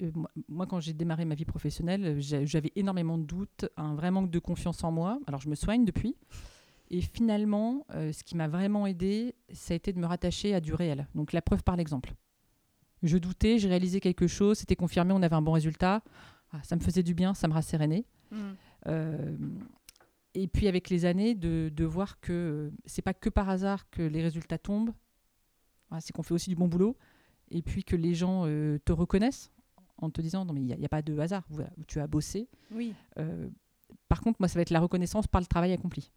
[0.02, 3.96] Euh, moi, moi, quand j'ai démarré ma vie professionnelle, j'a- j'avais énormément de doutes, un
[3.96, 5.20] vrai manque de confiance en moi.
[5.28, 6.16] Alors je me soigne depuis.
[6.92, 10.74] Et finalement, ce qui m'a vraiment aidé, ça a été de me rattacher à du
[10.74, 11.08] réel.
[11.14, 12.14] Donc la preuve par l'exemple.
[13.04, 16.02] Je doutais, j'ai réalisé quelque chose, c'était confirmé, on avait un bon résultat.
[16.52, 18.06] Ah, ça me faisait du bien, ça me rassérénait.
[18.88, 19.38] Euh,
[20.34, 24.02] et puis avec les années, de, de voir que c'est pas que par hasard que
[24.02, 24.90] les résultats tombent,
[25.90, 26.96] Voilà, c'est qu'on fait aussi du bon boulot,
[27.52, 29.52] et puis que les gens euh, te reconnaissent
[29.98, 32.48] en te disant non mais il n'y a, pas de hasard, voilà, tu as bossé.
[32.72, 33.50] Oui, Euh,
[34.08, 36.12] par contre, moi, ça va être la reconnaissance par le travail accompli.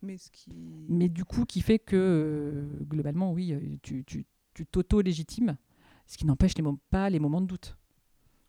[0.00, 0.50] mais ce qui.
[0.88, 5.56] Mais du coup, qui fait que euh, globalement, oui, euh, tu tu- tu t'auto-légitimes,
[6.06, 7.76] ce qui n'empêche les pas les moments de doute.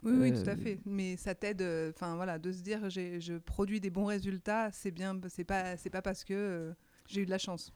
[0.04, 0.80] Oui, oui, tout à euh, fait.
[0.86, 4.72] Mais ça t'aide, euh, enfin voilà, de se dire j'ai- je produis des bons résultats,
[4.72, 6.74] c'est bien, c'est pas, c'est pas parce que euh,
[7.08, 7.74] j'ai eu de la chance.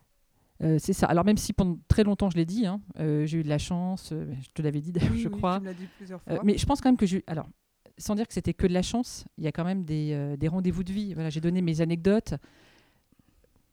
[0.62, 1.08] Euh, c'est ça.
[1.08, 3.58] Alors même si pendant très longtemps je l'ai dit, hein, euh, j'ai eu de la
[3.58, 5.56] chance, euh, je te l'avais dit d'ailleurs, Oui, je oui, crois.
[5.58, 6.40] Tu me l'as dit plusieurs fois.
[6.44, 7.24] mais je pense quand même que j'ai.
[7.28, 7.50] Alors,
[7.98, 10.48] sans dire que c'était que de la chance, il y a quand même des, des
[10.48, 11.14] rendez-vous de vie.
[11.14, 12.34] Voilà, j'ai donné mes anecdotes.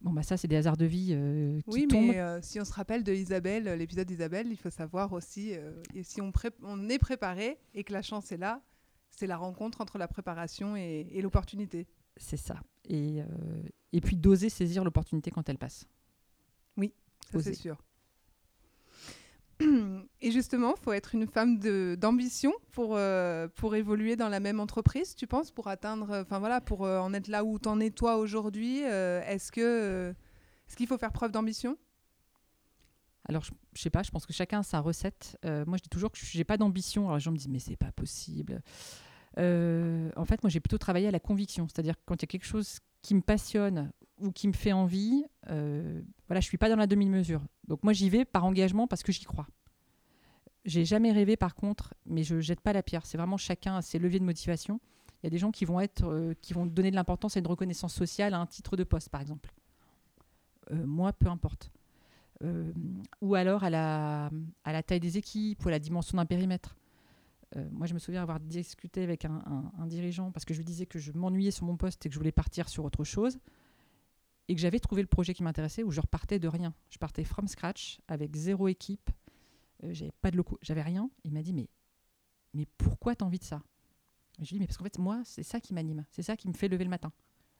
[0.02, 2.06] Bon, bah ça, c'est des hasards de vie euh, qui Oui, tombent.
[2.08, 5.52] mais euh, si on se rappelle de Isabelle, euh, l'épisode d'Isabelle, il faut savoir aussi,
[5.94, 8.62] et si on, pré- on est préparé et que la chance est là,
[9.10, 11.86] c'est la rencontre entre la préparation et, et l'opportunité.
[12.16, 12.56] C'est ça.
[12.88, 13.18] Et,
[13.92, 15.86] et puis d'oser saisir l'opportunité quand elle passe.
[16.76, 17.54] Ça, Oser.
[17.54, 17.76] c'est sûr.
[20.20, 21.58] Et justement, faut être une femme
[21.96, 26.60] d'ambition pour, euh, pour évoluer dans la même entreprise, tu penses, pour atteindre, enfin voilà,
[26.60, 28.82] pour euh, en être là où t'en es toi aujourd'hui.
[28.84, 30.12] euh, Est-ce que
[30.66, 31.76] est-ce qu'il faut faire preuve d'ambition?
[33.28, 35.36] Alors, je, je sais pas, je pense que chacun a sa recette.
[35.44, 37.04] Euh, moi, je dis toujours que j'ai pas d'ambition.
[37.04, 38.62] Alors, les gens me disent, mais c'est pas possible.
[39.38, 41.68] Euh, en fait, moi, j'ai plutôt travaillé à la conviction.
[41.68, 45.24] C'est-à-dire quand il y a quelque chose qui me passionne ou qui me fait envie,
[45.48, 47.42] euh, voilà, je suis pas dans la demi-mesure.
[47.66, 49.46] Donc, moi, j'y vais par engagement parce que j'y crois.
[50.66, 53.06] J'ai jamais rêvé, par contre, mais je jette pas la pierre.
[53.06, 54.80] C'est vraiment chacun a ses leviers de motivation.
[55.22, 57.40] Il y a des gens qui vont être, euh, qui vont donner de l'importance à
[57.40, 59.52] une reconnaissance sociale, à un titre de poste, par exemple.
[60.70, 61.70] Euh, moi, peu importe.
[62.42, 62.72] Euh,
[63.20, 64.30] ou alors à la,
[64.64, 66.76] à la taille des équipes ou à la dimension d'un périmètre.
[67.56, 70.58] Euh, moi, je me souviens avoir discuté avec un, un- un dirigeant parce que je
[70.58, 73.02] lui disais que je m'ennuyais sur mon poste et que je voulais partir sur autre
[73.04, 73.38] chose
[74.48, 76.74] et que j'avais trouvé le projet qui m'intéressait où je repartais de rien.
[76.90, 79.10] Je partais from scratch avec zéro équipe,
[79.84, 81.10] euh, j'avais pas de locaux, j'avais rien.
[81.24, 81.68] Il m'a dit mais
[82.54, 83.62] mais pourquoi t'as envie de ça?
[84.40, 86.36] Je lui ai dit mais parce qu'en fait moi c'est ça qui m'anime, c'est ça
[86.36, 87.12] qui me fait lever le matin.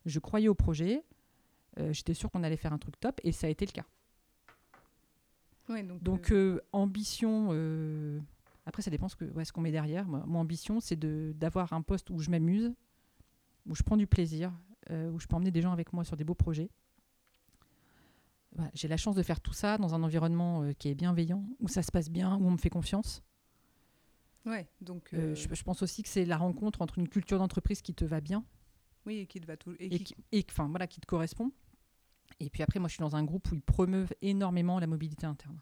[0.06, 1.04] Je croyais au projet,
[1.78, 3.84] euh, j'étais sûre qu'on allait faire un truc top et ça a été le cas.
[5.68, 6.32] Ouais, donc, Donc,
[6.72, 7.48] ambition,
[8.70, 10.06] après, ça dépend ce ouais, qu'on met derrière.
[10.06, 10.98] Moi, mon ambition, c'est
[11.38, 12.72] d'avoir un poste où je m'amuse,
[13.66, 14.52] où je prends du plaisir,
[14.90, 16.70] euh, où je peux emmener des gens avec moi sur des beaux projets.
[18.54, 21.44] Voilà, J'ai la chance de faire tout ça dans un environnement euh, qui est bienveillant,
[21.60, 23.22] où ça se passe bien, où on me fait confiance.
[24.46, 27.82] ouais, donc Euh, je, je pense aussi que c'est la rencontre entre une culture d'entreprise
[27.82, 28.44] qui te va bien
[29.06, 31.06] oui, et qui te va tout et et, qui- qui, et enfin, voilà, qui te
[31.06, 31.50] correspond.
[32.38, 35.26] Et puis après, moi, je suis dans un groupe où ils promeuvent énormément la mobilité
[35.26, 35.58] interne.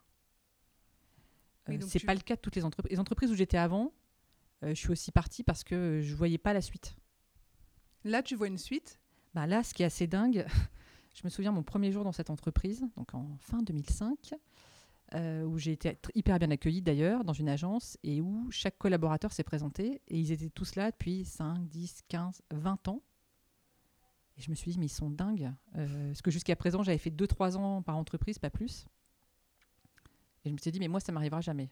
[1.69, 2.91] Oui, Euh, donc c'est tu- pas le cas de toutes les entreprises.
[2.93, 3.93] Les entreprises où j'étais avant,
[4.63, 6.97] euh, je suis aussi partie parce que je voyais pas la suite.
[8.05, 8.99] Là, tu vois une suite?
[9.35, 10.47] Bah là, ce qui est assez dingue,
[11.15, 14.35] je me souviens mon premier jour dans cette entreprise, donc en fin 2005,
[15.15, 19.33] euh, où j'ai été hyper bien accueillie d'ailleurs dans une agence et où chaque collaborateur
[19.33, 23.03] s'est présenté et ils étaient tous là depuis 5, 10, 15, 20 ans.
[24.37, 25.53] Et je me suis dit, mais ils sont dingues.
[25.77, 28.87] euh, parce que jusqu'à présent, j'avais fait 2-3 ans par entreprise, pas plus.
[30.49, 31.71] Et je me suis dit, mais moi, ça m'arrivera jamais.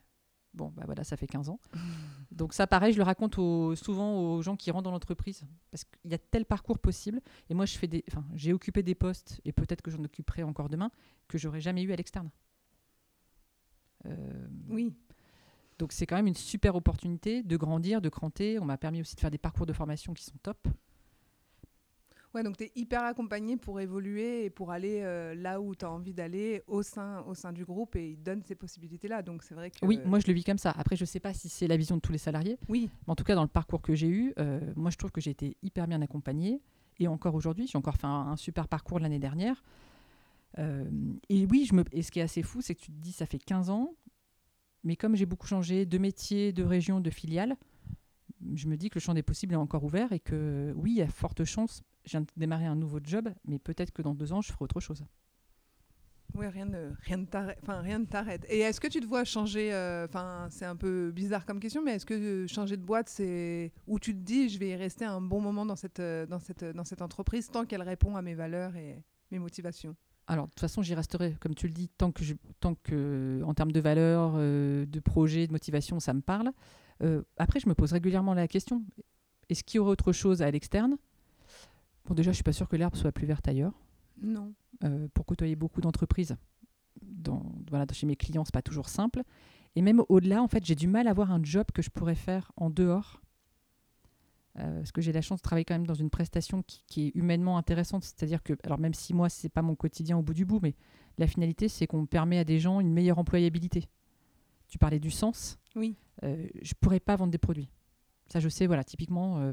[0.53, 1.59] Bon, bah voilà, ça fait 15 ans.
[2.31, 3.35] Donc ça, pareil, je le raconte
[3.77, 5.47] souvent aux gens qui rentrent dans l'entreprise.
[5.71, 7.23] Parce qu'il y a tel parcours possible.
[7.49, 10.43] Et moi, je fais des, enfin, j'ai occupé des postes, et peut-être que j'en occuperai
[10.43, 10.91] encore demain,
[11.27, 12.31] que j'aurais jamais eu à l'externe.
[14.05, 14.93] Euh, Oui.
[15.79, 18.59] donc c'est quand même une super opportunité de grandir, de cranter.
[18.59, 20.69] On m'a permis aussi de faire des parcours de formation qui sont top.
[22.35, 25.85] Ouais, donc tu es hyper accompagné pour évoluer et pour aller euh, là où tu
[25.85, 29.23] as envie d'aller au sein, au sein du groupe et ils donnent ces possibilités-là.
[29.23, 29.85] Donc c'est vrai que.
[29.87, 30.73] Oui, moi je le vis comme ça.
[30.77, 33.17] Après, je sais pas si c'est la vision de tous les salariés, Oui, mais en
[33.17, 35.57] tout cas dans le parcours que j'ai eu, euh, moi je trouve que j'ai été
[35.63, 36.61] hyper bien accompagnée.
[36.99, 39.63] Et encore aujourd'hui, j'ai encore fait un, un super parcours l'année dernière.
[40.59, 40.89] Euh,
[41.29, 43.13] et oui, je me, et ce qui est assez fou, c'est que tu te dis,
[43.13, 43.95] ça fait 15 ans,
[44.85, 47.57] mais comme j'ai beaucoup changé de métier, de région, de filiale,
[48.55, 50.97] je me dis que le champ des possibles est encore ouvert et que oui, il
[50.99, 51.83] y a forte chance.
[52.07, 54.65] Je viens de démarrer un nouveau job, mais peut-être que dans deux ans, je ferai
[54.65, 55.05] autre chose.
[56.35, 57.59] ouais rien ne rien ne t'arrête.
[57.63, 58.47] Enfin, rien ne t'arrête.
[58.49, 61.83] Et est-ce que tu te vois changer euh, Enfin, c'est un peu bizarre comme question,
[61.83, 64.77] mais est-ce que euh, changer de boîte, c'est où tu te dis, je vais y
[64.77, 68.17] rester un bon moment dans cette, euh, dans cette, dans cette entreprise tant qu'elle répond
[68.17, 69.97] à mes valeurs et mes motivations?
[70.29, 73.43] Alors, de toute façon, j'y resterai, comme tu le dis, tant que, je, tant que
[73.45, 76.51] en termes de valeurs, de projet, de motivation, ça me parle.
[77.37, 78.83] Après, je me pose régulièrement la question
[79.49, 80.97] est-ce qu'il y aurait autre chose à l'externe?
[82.07, 83.73] Bon, déjà, je suis pas sûre que l'herbe soit plus verte ailleurs.
[84.23, 84.55] Non.
[84.85, 86.37] Euh, pour côtoyer beaucoup d'entreprises,
[87.03, 89.23] dans, voilà, chez mes clients, c'est pas toujours simple.
[89.75, 92.15] Et même au-delà, en fait, j'ai du mal à avoir un job que je pourrais
[92.15, 93.21] faire en dehors.
[94.59, 97.09] Euh, parce que j'ai la chance de travailler quand même dans une prestation qui, qui
[97.09, 98.05] est humainement intéressante.
[98.05, 100.75] C'est-à-dire que, alors même si moi, c'est pas mon quotidien au bout du bout, mais
[101.19, 103.89] la finalité, c'est qu'on permet à des gens une meilleure employabilité.
[104.69, 105.59] Tu parlais du sens.
[105.75, 105.97] Oui.
[106.23, 107.69] Euh, je pourrais pas vendre des produits.
[108.29, 109.39] Ça, je sais, voilà, typiquement.
[109.39, 109.53] euh,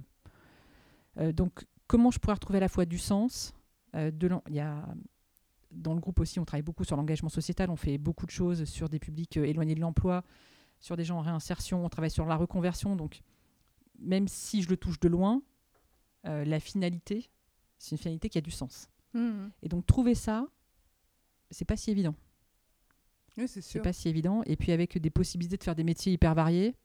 [1.18, 3.54] euh, donc, comment je pourrais retrouver à la fois du sens
[3.96, 4.86] euh, de Il y a
[5.72, 7.70] dans le groupe aussi, on travaille beaucoup sur l'engagement sociétal.
[7.72, 10.24] On fait beaucoup de choses sur des publics euh, éloignés de l'emploi,
[10.80, 11.84] sur des gens en réinsertion.
[11.84, 12.96] On travaille sur la reconversion.
[12.96, 13.22] Donc,
[14.00, 15.42] même si je le touche de loin,
[16.26, 17.30] euh, la finalité,
[17.80, 18.88] c'est une finalité qui a du sens.
[19.14, 19.52] Mhm.
[19.64, 20.46] Et donc, trouver ça,
[21.50, 22.16] c'est pas si évident.
[23.38, 23.82] Oui, c'est C'est sûr.
[23.82, 24.44] pas si évident.
[24.46, 26.76] Et puis, avec des possibilités de faire des métiers hyper variés,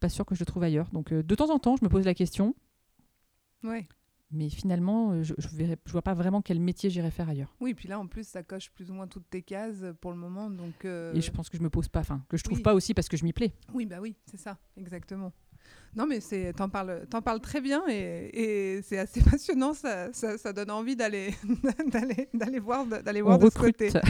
[0.00, 0.90] pas sûr que je le trouve ailleurs.
[0.90, 2.54] Donc, euh, de temps en temps, je me pose la question.
[3.66, 3.86] Ouais.
[4.32, 7.54] Mais finalement, euh, je ne je vois pas vraiment quel métier j'irais faire ailleurs.
[7.60, 10.16] Oui, puis là, en plus, ça coche plus ou moins toutes tes cases pour le
[10.16, 10.50] moment.
[10.50, 12.62] Donc, euh, Et je pense que je me pose pas, enfin, que je trouve Oui.
[12.62, 13.52] pas aussi parce que je m'y plais.
[13.72, 15.32] Oui, bah oui, c'est ça, exactement.
[15.94, 16.18] Non, mais
[16.56, 18.30] t'en parles, t'en parles très bien et,
[18.76, 19.74] et c'est assez passionnant.
[19.74, 21.32] Ça, ça, ça donne envie d'aller,
[21.92, 23.76] d'aller, d'aller voir, d'aller voir On de ce recrute.
[23.78, 23.90] côté.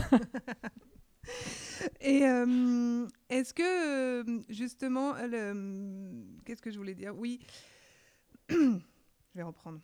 [2.00, 5.14] Et euh, est-ce que euh, justement,
[6.44, 7.14] qu'est-ce que je voulais dire?
[7.16, 7.40] Oui,
[9.36, 9.80] je vais reprendre.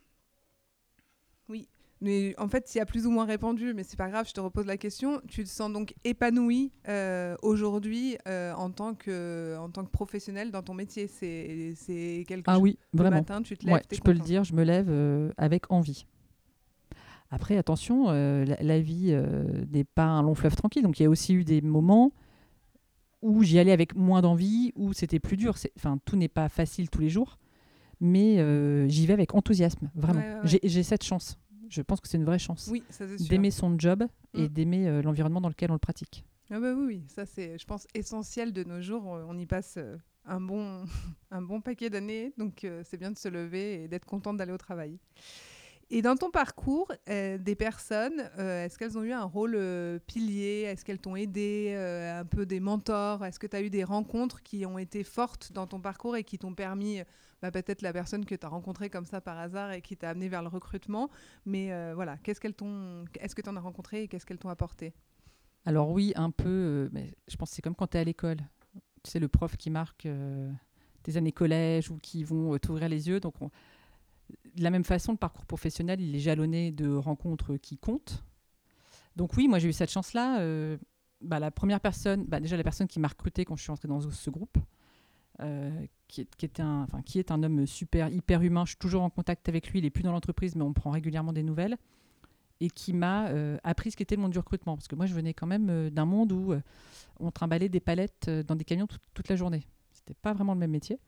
[1.51, 1.69] Oui,
[2.01, 4.33] mais en fait, s'il y a plus ou moins répondu, mais c'est pas grave, je
[4.33, 5.21] te repose la question.
[5.29, 10.51] Tu te sens donc épanoui euh, aujourd'hui euh, en tant que en tant que professionnel
[10.53, 11.07] dans ton métier?
[11.07, 12.63] C'est c'est quelque Ah chose.
[12.63, 13.17] oui, Le vraiment.
[13.17, 16.07] matin, tu te lèves, Ouais, je peux le dire, je me lève euh, avec envie.
[17.31, 19.15] Après, attention, la, la vie
[19.71, 20.83] n'est pas un long fleuve tranquille.
[20.83, 22.13] Donc, il y a aussi eu des moments
[23.23, 25.55] où j'y allais avec moins d'envie, où c'était plus dur.
[25.79, 27.39] Enfin, tout n'est pas facile tous les jours,
[28.03, 30.21] mais euh, j'y vais avec enthousiasme, vraiment.
[30.21, 30.61] Ouais, ouais, ouais.
[30.65, 31.39] J'ai- cette chance.
[31.71, 32.83] Je pense que c'est une vraie chance Oui,
[33.31, 34.49] d'aimer son job et Mm.
[34.49, 36.23] d'aimer euh, l'environnement dans lequel on le pratique.
[36.51, 39.07] Ah bah oui, oui, ça c'est, je pense, essentiel de nos jours.
[39.07, 40.85] On y passe euh, un bon,
[41.31, 44.53] un bon paquet d'années, donc euh, c'est bien de se lever et d'être contente d'aller
[44.53, 44.99] au travail.
[45.95, 49.99] Et dans ton parcours, euh, des personnes, euh, est-ce qu'elles ont eu un rôle euh,
[50.07, 50.63] pilier?
[50.63, 53.25] Est-ce qu'elles t'ont aidé euh, Un peu des mentors?
[53.27, 56.25] Est-ce que tu as eu des rencontres qui ont été fortes dans ton parcours et
[56.25, 57.05] qui t'ont permis, euh,
[57.43, 60.11] bah, peut-être la personne que tu as rencontrée comme ça par hasard et qui t'a
[60.11, 61.11] amené vers le recrutement
[61.45, 64.39] Mais euh, voilà, qu'est-ce qu'elles t'ont, est-ce que tu en as rencontré et qu'est-ce qu'elles
[64.39, 64.95] t'ont apporté?
[65.65, 68.05] Alors oui, un peu, euh, mais je pense que c'est comme quand tu es à
[68.05, 68.39] l'école.
[69.03, 70.51] Tu sais, le prof qui marque euh,
[71.03, 73.21] tes années collège ou qui vont t'ouvrir les yeux.
[73.21, 73.51] Donc, on-
[74.55, 78.25] de la même façon, le parcours professionnel, il est jalonné de rencontres qui comptent.
[79.17, 80.41] Donc oui, moi j'ai eu cette chance-là.
[81.21, 83.89] bah, la première personne, bah, déjà la personne qui m'a recruté quand je suis entrée
[83.89, 84.57] dans ce groupe,
[86.21, 88.65] qui, est, un, enfin, qui est un homme super, hyper humain.
[88.65, 89.79] Je suis toujours en contact avec lui.
[89.79, 91.77] Il est plus dans l'entreprise, mais on prend régulièrement des nouvelles.
[92.61, 94.77] Et qui m'a euh, appris ce qu'était le monde du recrutement.
[94.77, 96.61] Parce que moi, je venais quand même euh, d'un monde où euh,
[97.19, 99.67] on trimballait des palettes dans des camions toute- la journée.
[99.91, 100.99] C'était pas vraiment le même métier.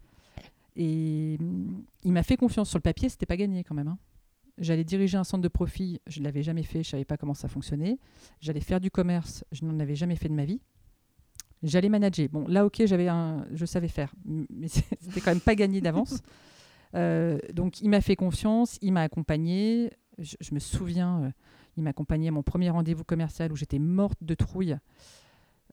[0.74, 3.88] Et hum, il m'a fait confiance sur le papier, c'était pas gagné quand même.
[3.88, 3.98] hein.
[4.58, 7.34] J'allais diriger un centre de profit, je ne l'avais jamais fait, je savais pas comment
[7.34, 7.98] ça fonctionnait.
[8.40, 10.60] J'allais faire du commerce, je n'en avais jamais fait de ma vie.
[11.64, 12.28] J'allais manager.
[12.30, 16.22] Bon, là, ok, j'avais un, je savais faire, mais c'était quand même pas gagné d'avance.
[16.96, 19.90] Euh, donc, il m'a fait confiance, il m'a accompagné.
[20.18, 21.30] Je, je me souviens, euh,
[21.76, 24.78] il m'a accompagné à mon premier rendez-vous commercial où j'étais morte de trouille.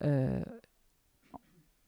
[0.03, 0.41] Euh,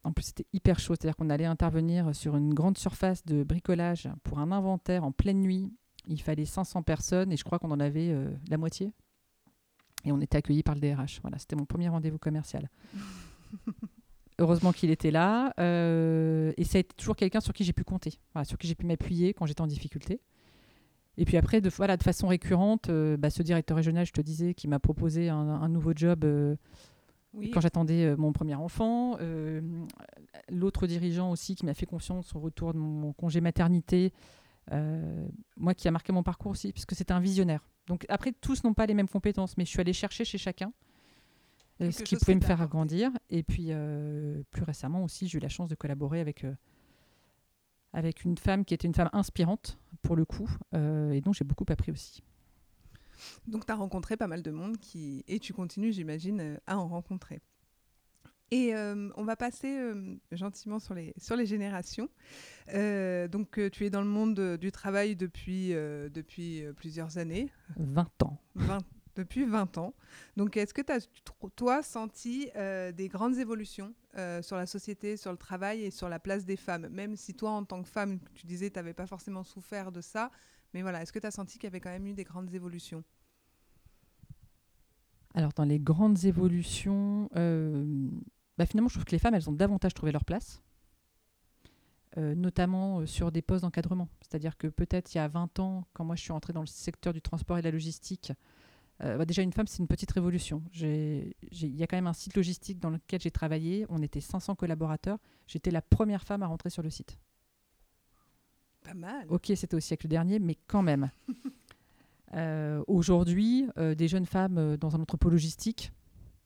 [0.03, 4.07] en plus, c'était hyper chaud, c'est-à-dire qu'on allait intervenir sur une grande surface de bricolage
[4.21, 5.73] pour un inventaire en pleine nuit.
[6.05, 8.15] Il fallait 500 personnes et je crois qu'on en avait
[8.51, 8.93] la moitié.
[10.05, 11.21] Et on était accueillis par le DRH.
[11.23, 12.69] Voilà, c'était mon premier rendez-vous commercial.
[14.39, 15.53] Heureusement qu'il était là.
[15.59, 18.67] euh, et ça a été toujours quelqu'un sur qui j'ai pu compter, voilà, sur qui
[18.67, 20.21] j'ai pu m'appuyer quand j'étais en difficulté.
[21.17, 24.21] Et puis après, de, voilà, de façon récurrente, euh, bah, ce directeur régional, je te
[24.21, 26.55] disais, qui m'a proposé un, un nouveau job euh,
[27.35, 27.51] Oui.
[27.51, 29.17] quand j'attendais mon premier enfant.
[30.49, 34.11] L'autre dirigeant aussi qui m'a fait confiance au retour de mon congé maternité.
[35.57, 37.61] moi qui a marqué mon parcours aussi, puisque c'était un visionnaire.
[37.87, 40.71] Donc après, tous n'ont pas les mêmes compétences, mais je suis allée chercher chez chacun
[41.91, 43.11] ce qui pouvait me faire agrandir.
[43.29, 46.53] Et puis euh, plus récemment aussi, j'ai eu la chance de collaborer avec, euh,
[47.93, 51.45] avec une femme qui était une femme inspirante pour le coup, euh, et dont j'ai
[51.45, 52.23] beaucoup appris aussi.
[53.47, 55.23] Donc, tu as rencontré pas mal de monde qui...
[55.27, 57.41] et tu continues, j'imagine, euh, à en rencontrer.
[58.51, 62.09] Et euh, on va passer euh, gentiment sur les, sur les générations.
[62.73, 66.73] Euh, donc, euh, tu es dans le monde euh, du travail depuis, euh, depuis euh,
[66.73, 68.37] plusieurs années, 20 ans.
[68.55, 68.79] 20
[69.15, 69.93] depuis 20 ans.
[70.37, 71.07] Donc, est-ce que tu as,
[71.55, 76.09] toi, senti euh, des grandes évolutions euh, sur la société, sur le travail et sur
[76.09, 76.87] la place des femmes?
[76.89, 79.91] Même si toi, en tant que femme, tu disais que tu n'avais pas forcément souffert
[79.91, 80.31] de ça,
[80.73, 82.53] mais voilà, est-ce que tu as senti qu'il y avait quand même eu des grandes
[82.53, 83.03] évolutions?
[85.35, 88.09] Alors, dans les grandes évolutions, euh,
[88.57, 90.61] bah, finalement, je trouve que les femmes, elles ont davantage trouvé leur place,
[92.15, 94.07] notamment sur des postes d'encadrement.
[94.21, 96.67] C'est-à-dire que peut-être il y a 20 ans, quand moi je suis entrée dans le
[96.67, 98.33] secteur du transport et de la logistique,
[99.01, 100.63] euh, bah, déjà une femme, c'est une petite révolution.
[100.73, 103.85] Il y a quand même un site logistique dans lequel j'ai travaillé.
[103.89, 105.17] On était 500 collaborateurs.
[105.47, 107.17] J'étais la première femme à rentrer sur le site.
[108.83, 109.25] Pas mal.
[109.29, 111.09] Ok, c'était au siècle dernier, mais quand même.
[112.35, 115.91] Euh, Aujourd'hui, euh, des jeunes femmes dans un entrepôt logistique,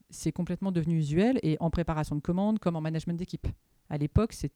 [0.10, 3.47] c'est complètement devenu usuel et en préparation de commandes comme en management d'équipe.
[3.89, 4.51] À l'époque, c'est.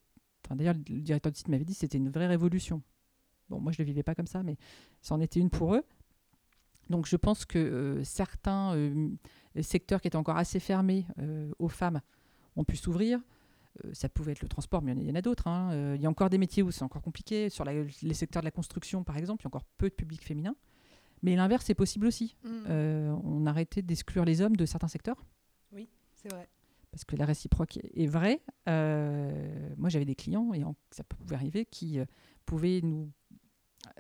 [0.46, 2.82] Enfin, D'ailleurs, le directeur du site m'avait dit que c'était une vraie révolution.
[3.50, 4.58] Bon, moi, je ne le vivais pas comme ça, mais
[5.02, 5.84] c'en était une pour eux.
[6.92, 9.10] Donc, je pense que euh, certains euh,
[9.62, 12.02] secteurs qui étaient encore assez fermés euh, aux femmes
[12.56, 13.20] ont pu s'ouvrir.
[13.94, 15.48] Ça pouvait être le transport, mais il y en a d'autres.
[15.48, 15.96] hein.
[15.96, 17.50] Il y a encore des métiers où c'est encore compliqué.
[17.50, 19.94] Sur la- les secteurs de la construction, par exemple, il y a encore peu de
[19.96, 20.56] public féminin.
[21.24, 22.36] Mais l'inverse est possible aussi.
[22.44, 22.50] Mm.
[22.68, 25.24] Euh, on a arrêté d'exclure les hommes de certains secteurs
[26.16, 26.48] C'est vrai.
[26.92, 28.42] parce que la réciproque est vraie.
[28.68, 32.00] Moi, j'avais des clients, et en- ça pouvait arriver, qui
[32.46, 33.10] pouvaient nous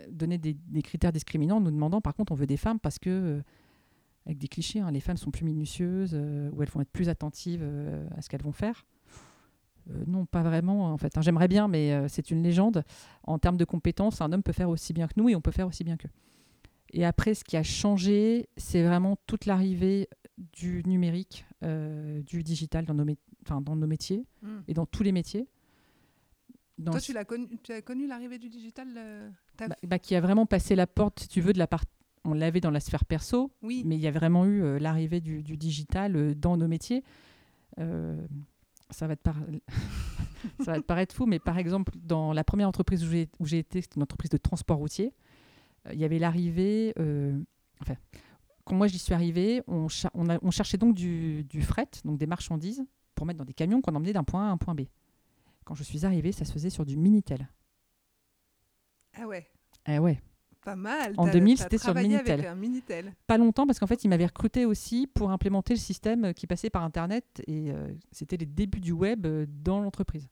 [0.09, 3.09] donner des, des critères discriminants, nous demandant par contre, on veut des femmes parce que,
[3.09, 3.41] euh,
[4.25, 7.09] avec des clichés, hein, les femmes sont plus minutieuses, euh, ou elles vont être plus
[7.09, 8.85] attentives euh, à ce qu'elles vont faire.
[9.89, 11.17] Euh, non, pas vraiment, en fait.
[11.17, 11.21] hein.
[11.21, 12.83] J'aimerais bien, mais c'est une légende.
[13.23, 15.51] En termes de compétences, un homme peut faire aussi bien que nous et on peut
[15.51, 16.09] faire aussi bien qu'eux.
[16.93, 22.93] Et après, ce qui a changé, c'est vraiment toute l'arrivée du numérique, du digital dans
[22.93, 23.05] nos,
[23.61, 24.47] dans nos métiers Mm.
[24.67, 25.47] et dans tous les métiers.
[26.77, 28.87] Dans Toi, tu l'as connu, tu as connu l'arrivée du digital
[29.67, 31.83] bah, bah, qui a vraiment passé la porte, si tu veux, de la part.
[32.23, 33.81] On l'avait dans la sphère perso, Oui.
[33.85, 37.03] mais il y a vraiment eu euh, l'arrivée du, du digital euh, dans nos métiers.
[37.79, 38.15] Euh,
[38.91, 39.39] ça, va te par-
[40.63, 43.03] ça va te paraître fou, mais par exemple, dans la première entreprise
[43.39, 45.13] où j'ai été, c'était une entreprise de transport routier,
[45.91, 46.93] il y avait l'arrivée.
[47.81, 47.95] enfin,
[48.65, 51.87] quand moi j'y suis arrivée, on, cha- on, a- on cherchait donc du, du fret,
[52.05, 52.83] donc des marchandises,
[53.15, 54.81] pour mettre dans des camions qu'on emmenait d'un point A à un point B.
[55.65, 57.47] Quand je suis arrivée, ça se faisait sur du Minitel.
[59.15, 59.47] Ah ouais.
[59.87, 60.21] Eh ouais.
[60.63, 61.13] Pas mal.
[61.17, 62.31] En T'as- 2000, t'as c'était sur le Minitel.
[62.33, 63.13] Avec un Minitel.
[63.25, 66.69] pas longtemps parce qu'en fait, il m'avait recruté aussi pour implémenter le système qui passait
[66.69, 70.29] par Internet et euh, c'était les débuts du web euh, dans l'entreprise.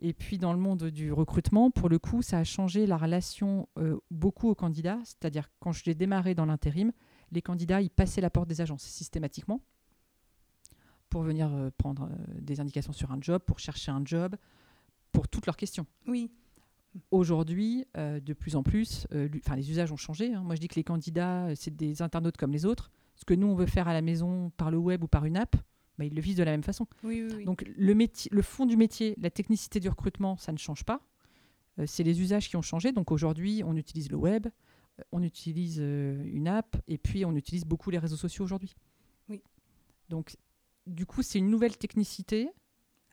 [0.00, 3.66] Et puis dans le monde du recrutement, pour le coup, ça a changé la relation
[3.78, 4.98] euh, beaucoup aux candidats.
[5.04, 6.92] C'est-à-dire quand j'ai démarré dans l'intérim,
[7.32, 9.60] les candidats, ils passaient la porte des agences systématiquement
[11.08, 14.36] pour venir euh, prendre euh, des indications sur un job, pour chercher un job,
[15.12, 15.86] pour toutes leurs questions.
[16.06, 16.30] Oui.
[17.10, 20.32] Aujourd'hui, euh, de plus en plus, euh, les usages ont changé.
[20.32, 20.42] hein.
[20.44, 22.90] Moi, je dis que les candidats, euh, c'est des internautes comme les autres.
[23.16, 25.36] Ce que nous, on veut faire à la maison par le web ou par une
[25.36, 25.56] app,
[25.98, 26.86] bah, ils le vivent de la même façon.
[27.02, 27.44] Oui, oui, oui.
[27.44, 31.00] Donc, le, métier, le fond du métier, la technicité du recrutement, ça ne change pas.
[31.78, 32.92] Euh, c'est les usages qui ont changé.
[32.92, 34.46] Donc, aujourd'hui, on utilise le web,
[35.10, 38.76] on utilise une app, et puis on utilise beaucoup les réseaux sociaux aujourd'hui.
[39.28, 39.42] Oui.
[40.08, 40.36] Donc,
[40.86, 42.50] du coup, c'est une nouvelle technicité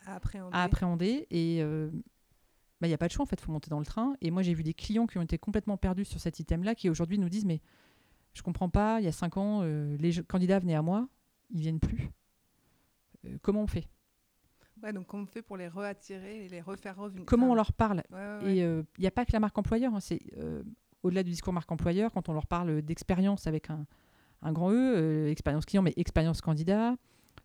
[0.06, 0.56] à appréhender.
[0.56, 1.64] à appréhender et
[2.88, 4.16] il n'y a pas de choix en fait, il faut monter dans le train.
[4.22, 6.90] Et moi j'ai vu des clients qui ont été complètement perdus sur cet item-là qui
[6.90, 7.62] aujourd'hui nous disent mais
[8.34, 11.08] je comprends pas, il y a cinq ans euh, les candidats venaient à moi,
[11.50, 12.10] ils viennent plus.
[13.26, 13.88] Euh, comment on fait?
[14.82, 17.26] Ouais, donc comment on fait pour les réattirer et les refaire revenir?
[17.26, 18.04] Comment on leur parle?
[18.12, 18.56] Ouais, ouais, ouais.
[18.56, 20.64] Et il n'y a pas que la marque employeur, hein, c'est euh,
[21.04, 23.86] au-delà du discours marque employeur, quand on leur parle d'expérience avec un,
[24.42, 26.96] un grand E, euh, expérience client, mais expérience candidat,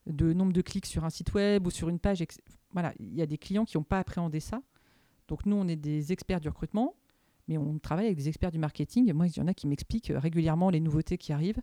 [0.06, 2.24] de nombre de clics sur un site web ou sur une page.
[2.70, 4.62] Voilà, il y a des clients qui n'ont pas appréhendé ça.
[5.28, 6.94] Donc nous, on est des experts du recrutement,
[7.48, 9.12] mais on travaille avec des experts du marketing.
[9.12, 11.60] Moi, il y en a qui m'expliquent euh, régulièrement les nouveautés qui arrivent.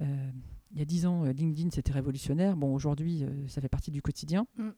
[0.00, 0.30] Euh,
[0.72, 2.56] il y a dix ans, euh, LinkedIn, c'était révolutionnaire.
[2.56, 4.46] Bon, aujourd'hui, euh, ça fait partie du quotidien.
[4.56, 4.70] Mm.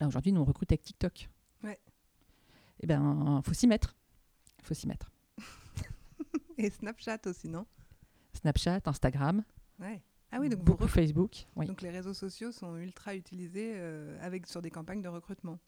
[0.00, 1.28] Là, aujourd'hui, nous, on recrute avec TikTok.
[1.62, 1.78] Ouais.
[2.80, 3.96] Eh ben, faut s'y mettre.
[4.62, 5.12] faut s'y mettre.
[6.58, 7.66] Et Snapchat aussi, non?
[8.32, 9.44] Snapchat, Instagram,
[9.78, 10.02] Ouais.
[10.32, 11.46] Ah oui, donc, beaucoup Facebook.
[11.56, 11.66] Oui.
[11.66, 15.58] donc les réseaux sociaux sont ultra utilisés euh, avec, sur des campagnes de recrutement.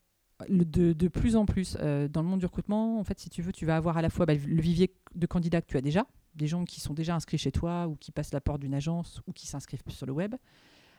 [0.48, 3.52] De, plus en plus, euh, dans le monde du recrutement, en fait, si tu veux,
[3.52, 6.06] tu vas avoir à la fois bah, le vivier de candidats que tu as déjà,
[6.34, 9.20] des gens qui sont déjà inscrits chez toi ou qui passent la porte d'une agence
[9.26, 10.34] ou qui s'inscrivent sur le web.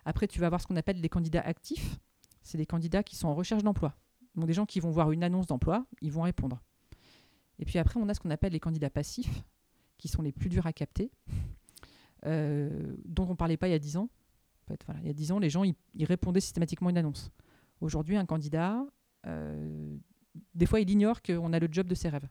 [0.06, 1.98] Après, tu vas avoir ce qu'on appelle des candidats actifs.
[2.42, 3.96] C'est des candidats qui sont en recherche d'emploi.
[4.36, 6.62] Donc des gens qui vont voir une annonce d'emploi, ils vont répondre.
[7.60, 9.44] Et puis après, on a ce qu'on appelle les candidats passifs,
[9.98, 11.12] qui sont les plus durs à capter,
[12.26, 14.10] euh, dont on ne parlait pas il y a 10 ans.
[14.70, 17.32] Il y a 10 ans, les gens, ils, ils répondaient systématiquement à une annonce.
[17.82, 18.84] Aujourd'hui, un candidat,
[19.26, 19.98] euh,
[20.56, 22.28] des fois, il ignore qu'on a le job de ses rêves.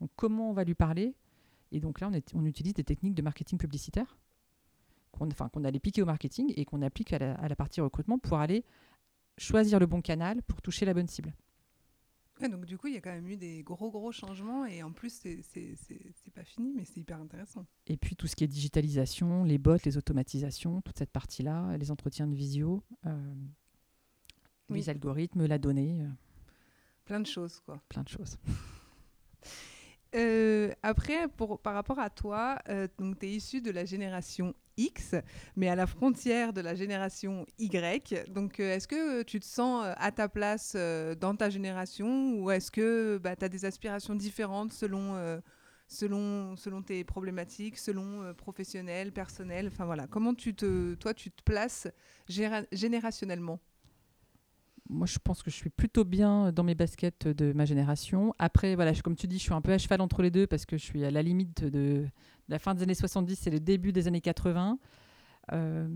[0.00, 1.14] Donc, comment on va lui parler?
[1.72, 4.16] Et donc là, on, est- on utilise des techniques de marketing publicitaire
[5.10, 8.18] qu'on qu'on allait piquer au marketing et qu'on applique à la, à la partie recrutement
[8.18, 8.64] pour aller
[9.36, 11.34] choisir le bon canal pour toucher la bonne cible.
[12.40, 14.82] Ouais, donc du coup, il y a quand même eu des gros gros changements et
[14.84, 17.66] en plus, c'est pas fini, mais c'est hyper intéressant.
[17.88, 21.90] Et puis tout ce qui est digitalisation, les bots, les automatisations, toute cette partie-là, les
[21.90, 23.34] entretiens de visio, euh,
[24.70, 24.78] Oui.
[24.80, 26.08] les algorithmes, la donnée, euh,
[27.04, 27.80] Plein de choses, quoi.
[27.88, 28.36] plein de choses.
[30.14, 32.88] Euh, après, pour, par rapport à toi, euh,
[33.20, 35.14] tu es issu de la génération X,
[35.54, 38.24] mais à la frontière de la génération Y.
[38.30, 40.74] Donc, euh, est-ce que tu te sens à ta place
[41.20, 45.40] dans ta génération ou est-ce que bah, tu as des aspirations différentes selon,
[45.88, 51.42] selon, selon tes problématiques, selon professionnel, personnel Enfin voilà, comment tu te, toi, tu te
[51.42, 51.86] places
[52.28, 53.60] générationnellement?
[54.90, 58.34] Moi, je pense que je suis plutôt bien dans mes baskets de ma génération.
[58.38, 60.46] Après, voilà, je- comme tu dis, je suis un peu à cheval entre les deux
[60.46, 62.06] parce que je suis à la limite de,
[62.48, 64.78] la fin des années 70 et le début des années 80.
[65.52, 65.88] Euh,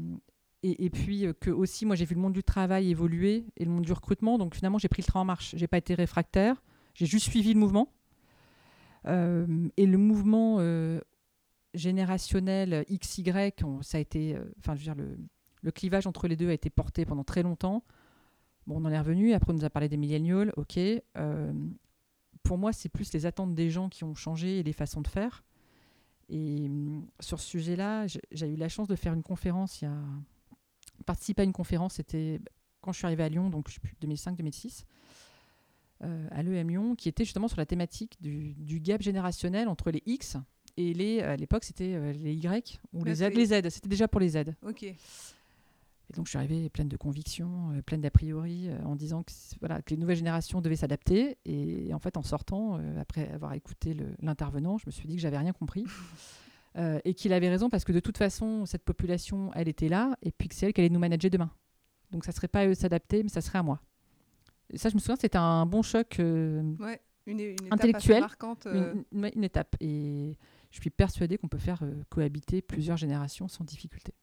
[0.62, 3.70] et, puis euh, que aussi, moi, j'ai vu le monde du travail évoluer et le
[3.70, 4.36] monde du recrutement.
[4.36, 5.55] Donc finalement, j'ai pris le train en marche.
[5.57, 6.62] J'ai pas été réfractaire.
[6.95, 7.93] J'ai juste suivi le mouvement.
[9.07, 10.59] Euh, et le mouvement
[11.72, 13.32] générationnel XY,
[13.80, 14.74] ça a été, enfin,
[15.62, 17.82] le clivage entre les deux a été porté pendant très longtemps.
[18.67, 19.33] Bon, on en est revenu.
[19.33, 20.53] Après, on nous a parlé des millennials.
[20.57, 20.79] Ok.
[20.79, 21.53] Euh,
[22.43, 25.09] pour moi, c'est plus les attentes des gens qui ont changé et les façons de
[25.09, 25.45] faire.
[26.29, 29.89] Et hum, sur ce sujet-là, j'ai eu la chance de faire une conférence il y
[29.89, 29.97] a
[31.03, 32.41] participer à une conférence, c'était
[32.81, 34.85] quand je suis arrivée à Lyon, donc je sais plus, 2005-2006,
[36.03, 39.91] euh, à l'EM Lyon, qui était justement sur la thématique du, du gap générationnel entre
[39.91, 40.37] les X
[40.77, 43.23] et les, à l'époque, c'était euh, les Y ou les Z.
[43.35, 44.55] Les Z, c'était déjà pour les Z.
[44.63, 44.87] Ok.
[46.13, 49.23] Et donc, je suis arrivée pleine de convictions, euh, pleine d'a priori, euh, en disant
[49.23, 51.39] que, voilà, que les nouvelles générations devaient s'adapter.
[51.47, 55.23] Et, en fait, en sortant, euh, après avoir écouté l'intervenant, je me suis dit que
[55.23, 55.85] j'avais rien compris.
[56.79, 60.17] Euh, et qu'il avait raison parce que de toute façon, cette population, elle était là,
[60.23, 61.51] et puis que c'est elle qui allait nous manager demain.
[62.13, 63.79] Donc, ça serait pas à eux de s'adapter, mais ça serait à moi.
[64.71, 66.19] Et ça, je me souviens, c'était un bon choc.
[66.19, 66.99] euh, Ouais.
[67.27, 67.39] Une,
[67.73, 68.65] assez marquante.
[68.69, 69.77] euh, une, une- une étape.
[69.81, 70.39] Et
[70.71, 74.15] je suis persuadée qu'on peut faire cohabiter plusieurs générations sans difficulté.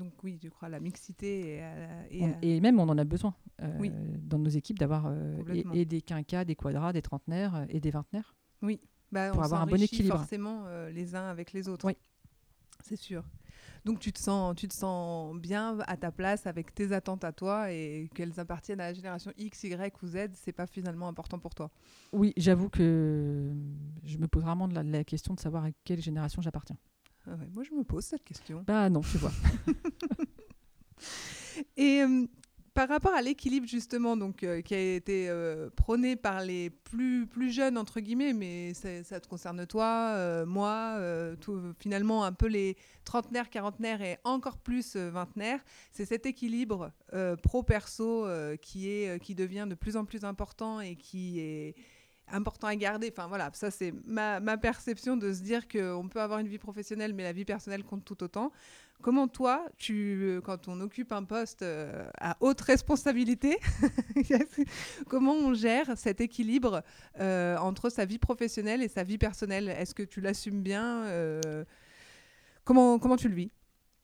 [0.00, 2.80] Donc oui, tu crois à la mixité et, à la- et On- à- et même,
[2.80, 3.92] on en a besoin euh, Oui.
[4.22, 7.80] dans nos équipes d'avoir euh, et, et des quinquas, des quadras, des trentenaires euh, et
[7.80, 8.34] des vingtenaires.
[9.12, 10.16] Bah, pour on avoir un bon équilibre.
[10.16, 11.86] forcément euh, les uns avec les autres.
[11.86, 11.96] Oui.
[12.82, 13.22] C'est sûr.
[13.84, 17.32] Donc tu te sens, tu te sens bien à ta place avec tes attentes à
[17.32, 21.38] toi et qu'elles appartiennent à la génération X, Y ou Z, c'est pas finalement important
[21.38, 21.70] pour toi.
[22.12, 23.52] Oui, j'avoue que
[24.04, 26.76] je me pose vraiment de la, la question de savoir à quelle génération j'appartiens.
[27.26, 28.64] Ah ouais, moi je me pose cette question.
[28.66, 29.32] Bah non, tu vois.
[31.76, 32.26] Et euh,
[32.74, 37.26] par rapport à l'équilibre justement, donc euh, qui a été euh, prôné par les plus
[37.26, 40.98] plus jeunes entre guillemets, mais ça, ça te concerne toi, moi,
[41.40, 45.60] tout- finalement un peu les trentenaires, quarantenaires et encore plus vingtenaires.
[45.92, 46.92] C'est cet équilibre
[47.42, 48.26] pro perso
[48.62, 51.74] qui est qui devient de plus en plus important et qui est
[52.32, 53.10] important à garder.
[53.12, 56.58] Enfin voilà, ça c'est ma, ma perception de se dire qu'on peut avoir une vie
[56.58, 58.52] professionnelle, mais la vie personnelle compte tout autant.
[59.02, 63.56] Comment toi, tu, euh, quand on occupe un poste euh, à haute responsabilité,
[65.08, 66.82] comment on gère cet équilibre
[67.18, 69.68] euh, entre sa vie professionnelle et sa vie personnelle?
[69.68, 71.64] Est-ce que tu l'assumes bien euh,
[72.64, 73.50] comment, comment tu le vis?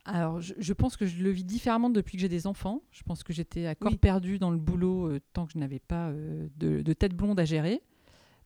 [0.04, 2.82] Alors, je, je pense que je le vis différemment depuis que j'ai des enfants.
[2.92, 3.98] Je pense que j'étais à corps Oui.
[3.98, 7.44] perdu dans le boulot euh, tant que je n'avais pas de, de tête blonde à
[7.44, 7.82] gérer.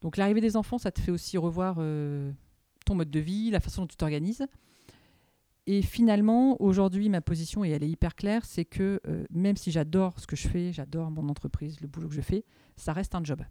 [0.00, 2.32] Donc, l'arrivée des enfants, ça te fait aussi revoir euh,
[2.86, 4.46] ton mode de vie, la façon dont tu t'organises.
[5.66, 9.70] Et finalement, aujourd'hui, ma position, et elle est hyper claire, c'est que euh, même si
[9.70, 12.44] j'adore ce que je fais, j'adore mon entreprise, le boulot que je fais,
[12.76, 13.42] ça reste un job.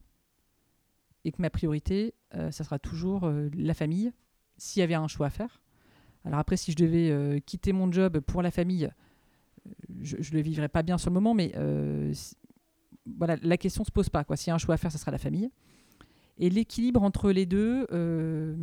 [1.23, 4.11] Et que ma priorité, euh, ça sera toujours la famille,
[4.57, 5.61] s'il y avait un choix à faire.
[6.25, 8.89] Alors après, si je devais quitter mon job pour la famille,
[10.01, 11.53] je ne le vivrais pas bien sur le moment, mais
[13.17, 14.23] voilà, la question ne se pose pas.
[14.23, 14.35] Quoi.
[14.35, 15.49] S'il y a un choix à faire, ce sera la famille.
[16.39, 18.55] Et l'équilibre entre les deux, euh,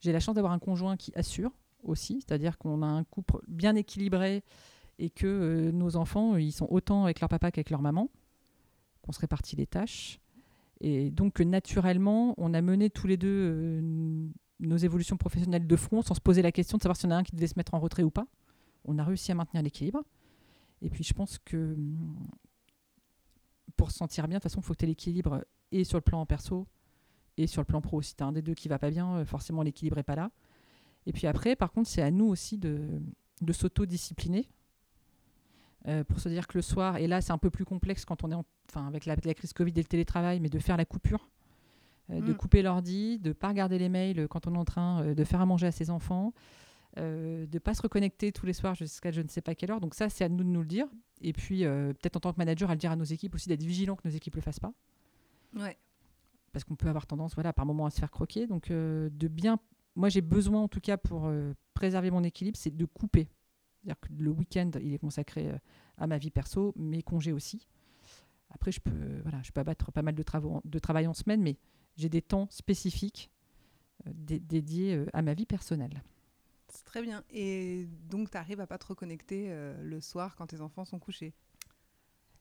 [0.00, 1.50] j'ai la chance d'avoir un conjoint qui assure
[1.82, 4.44] aussi, c'est-à-dire qu'on a un couple bien équilibré
[4.98, 8.10] et que euh, nos enfants, ils sont autant avec leur papa qu'avec leur maman,
[9.00, 10.20] qu'on se répartit les tâches.
[10.80, 14.28] Et donc, naturellement, on a mené tous les deux euh,
[14.60, 17.16] nos évolutions professionnelles de front sans se poser la question de savoir s'il y en
[17.16, 18.26] a un qui devait se mettre en retrait ou pas.
[18.84, 20.02] On a réussi à maintenir l'équilibre.
[20.82, 21.76] Et puis je pense que
[23.76, 25.98] pour se sentir bien, de toute façon, il faut que tu aies l'équilibre et sur
[25.98, 26.66] le plan perso
[27.36, 28.02] et sur le plan pro.
[28.02, 30.16] Si tu as un des deux qui va pas bien, euh, forcément l'équilibre n'est pas
[30.16, 30.30] là.
[31.06, 33.00] Et puis après, par contre, c'est à nous aussi de,
[33.40, 34.48] de s'auto-discipliner.
[35.86, 38.24] euh, pour se dire que le soir, et là c'est un peu plus complexe quand
[38.24, 40.76] on est en- enfin, avec la, la crise Covid et le télétravail, mais de faire
[40.76, 41.28] la coupure
[42.10, 42.36] euh, de Mm.
[42.36, 45.40] couper l'ordi, de pas regarder les mails quand on est en train euh, de faire
[45.40, 46.32] à manger à ses enfants,
[46.96, 49.80] de pas se reconnecter tous les soirs jusqu'à je ne sais pas quelle heure.
[49.80, 50.88] Donc ça, c'est à nous de nous le dire.
[51.20, 53.62] Et puis peut-être en tant que manager, à le dire à nos équipes aussi d'être
[53.62, 54.72] vigilant que nos équipes le fassent pas,
[55.54, 55.76] Ouais.
[56.52, 58.46] parce qu'on peut avoir tendance, voilà, par moment à se faire croquer.
[58.46, 59.58] Donc euh, de bien,
[59.96, 63.28] moi j'ai besoin en tout cas pour euh, préserver mon équilibre, c'est de couper.
[63.80, 65.58] C'est-à-dire que le week-end, il est consacré euh,
[65.96, 67.68] à ma vie perso, mes congés aussi.
[68.50, 71.42] Après, je peux, voilà, je peux abattre pas mal de, travaux, de travail en semaine,
[71.42, 71.58] mais
[71.96, 73.30] j'ai des temps spécifiques
[74.06, 76.02] dé- dédiés à ma vie personnelle.
[76.68, 77.22] C'est très bien.
[77.30, 80.98] Et donc, tu arrives à pas te reconnecter euh, le soir quand tes enfants sont
[80.98, 81.34] couchés?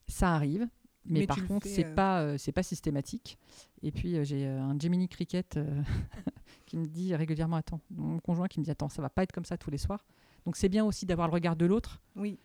[0.07, 0.67] Ça arrive,
[1.09, 3.37] mais, par contre, c'est euh, pas euh, c'est pas systématique.
[3.83, 5.59] Et puis euh, j'ai euh, un Gemini Cricket
[6.65, 9.31] qui me dit régulièrement attends, mon conjoint qui me dit attends, ça va pas être
[9.31, 10.05] comme ça tous les soirs.
[10.45, 12.39] Donc c'est bien aussi d'avoir le regard de l'autre Oui.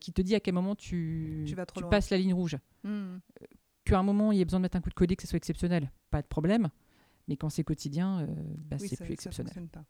[0.00, 2.56] qui te dit à quel moment tu, Tu vas passes la ligne rouge.
[2.82, 3.18] Hmm.
[3.84, 5.28] Qu'à un moment il y ait besoin de mettre un coup de collier, que ce
[5.28, 6.68] soit exceptionnel, pas de problème.
[7.28, 8.26] Mais quand c'est quotidien, euh,
[8.58, 9.68] bah, Oui, c'est ça- plus ça exceptionnel.
[9.68, 9.84] pas.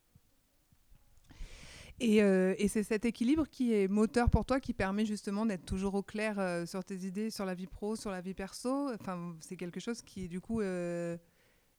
[2.00, 5.64] Et, euh, et c'est cet équilibre qui est moteur pour toi, qui permet justement d'être
[5.64, 8.92] toujours au clair euh, sur tes idées, sur la vie pro, sur la vie perso.
[8.94, 11.16] Enfin, c'est quelque chose qui est du coup euh,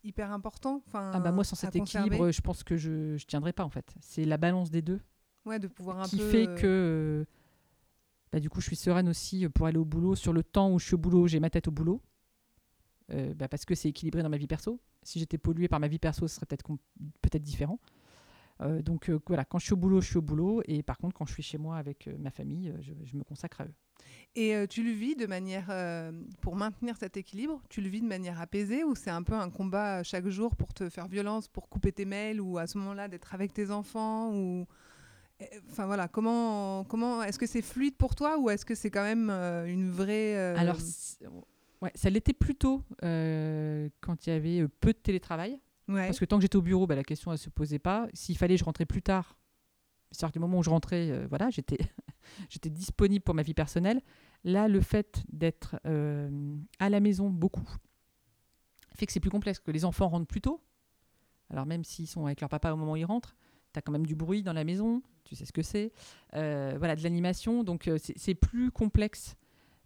[0.04, 0.82] hyper important.
[0.88, 2.08] Enfin, Ah bah moi, sans cet conserver.
[2.08, 3.94] équilibre, je pense que je ne tiendrai pas en fait.
[4.00, 5.02] C'est la balance des deux
[5.46, 6.30] ouais, de pouvoir un qui peu.
[6.30, 7.26] fait que
[8.32, 10.16] bah, du coup, je suis sereine aussi pour aller au boulot.
[10.16, 12.02] Sur le temps où je suis au boulot, j'ai ma tête au boulot.
[13.10, 14.80] Bah, parce que c'est équilibré dans ma vie perso.
[15.04, 16.66] Si j'étais polluée par ma vie perso, ce serait peut-être
[17.22, 17.80] peut-être différent.
[18.62, 20.62] Euh, donc euh, voilà, quand je suis au boulot, je suis au boulot.
[20.66, 23.24] Et par contre, quand je suis chez moi avec euh, ma famille, je, je me
[23.24, 23.74] consacre à eux.
[24.36, 25.72] Et tu le vis de manière,
[26.42, 29.50] pour maintenir cet équilibre, tu le vis de manière apaisée ou c'est un peu un
[29.50, 33.08] combat chaque jour pour te faire violence, pour couper tes mails ou à ce moment-là
[33.08, 34.68] d'être avec tes enfants ou...
[35.40, 38.92] Eh, Enfin voilà, comment, comment est-ce que c'est fluide pour toi ou est-ce que c'est
[38.92, 40.36] quand même euh, une vraie...
[40.36, 40.78] euh, Alors,
[41.82, 45.60] ouais, ça l'était plutôt euh, quand il y avait peu de télétravail.
[45.88, 48.08] Parce que tant que j'étais au bureau, bah, la question ne se posait pas.
[48.14, 49.38] S'il fallait, je rentrais plus tard.
[50.12, 51.78] C'est-à-dire que le moment où je rentrais, euh, voilà, j'étais,
[52.50, 54.02] j'étais disponible pour ma vie personnelle.
[54.44, 57.68] Là, le fait d'être euh, à la maison beaucoup
[58.96, 60.62] fait que c'est plus complexe, que les enfants rentrent plus tôt.
[61.50, 63.36] Alors même s'ils sont avec leur papa au moment où ils rentrent,
[63.74, 65.92] tu as quand même du bruit dans la maison, tu sais ce que c'est.
[66.34, 69.36] Euh, voilà, de l'animation, donc c'est, plus complexe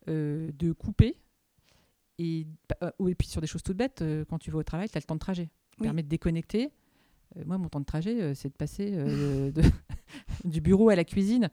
[0.06, 1.20] de couper.
[2.20, 4.98] Et, bah, et puis sur des choses toutes bêtes, quand tu vas au travail, tu
[4.98, 5.50] as le temps de trajet.
[5.80, 5.88] Oui.
[5.88, 6.72] permet de déconnecter.
[7.38, 9.62] Euh, moi, mon temps de trajet, euh, c'est de passer euh, de-
[10.46, 11.50] du bureau à la cuisine.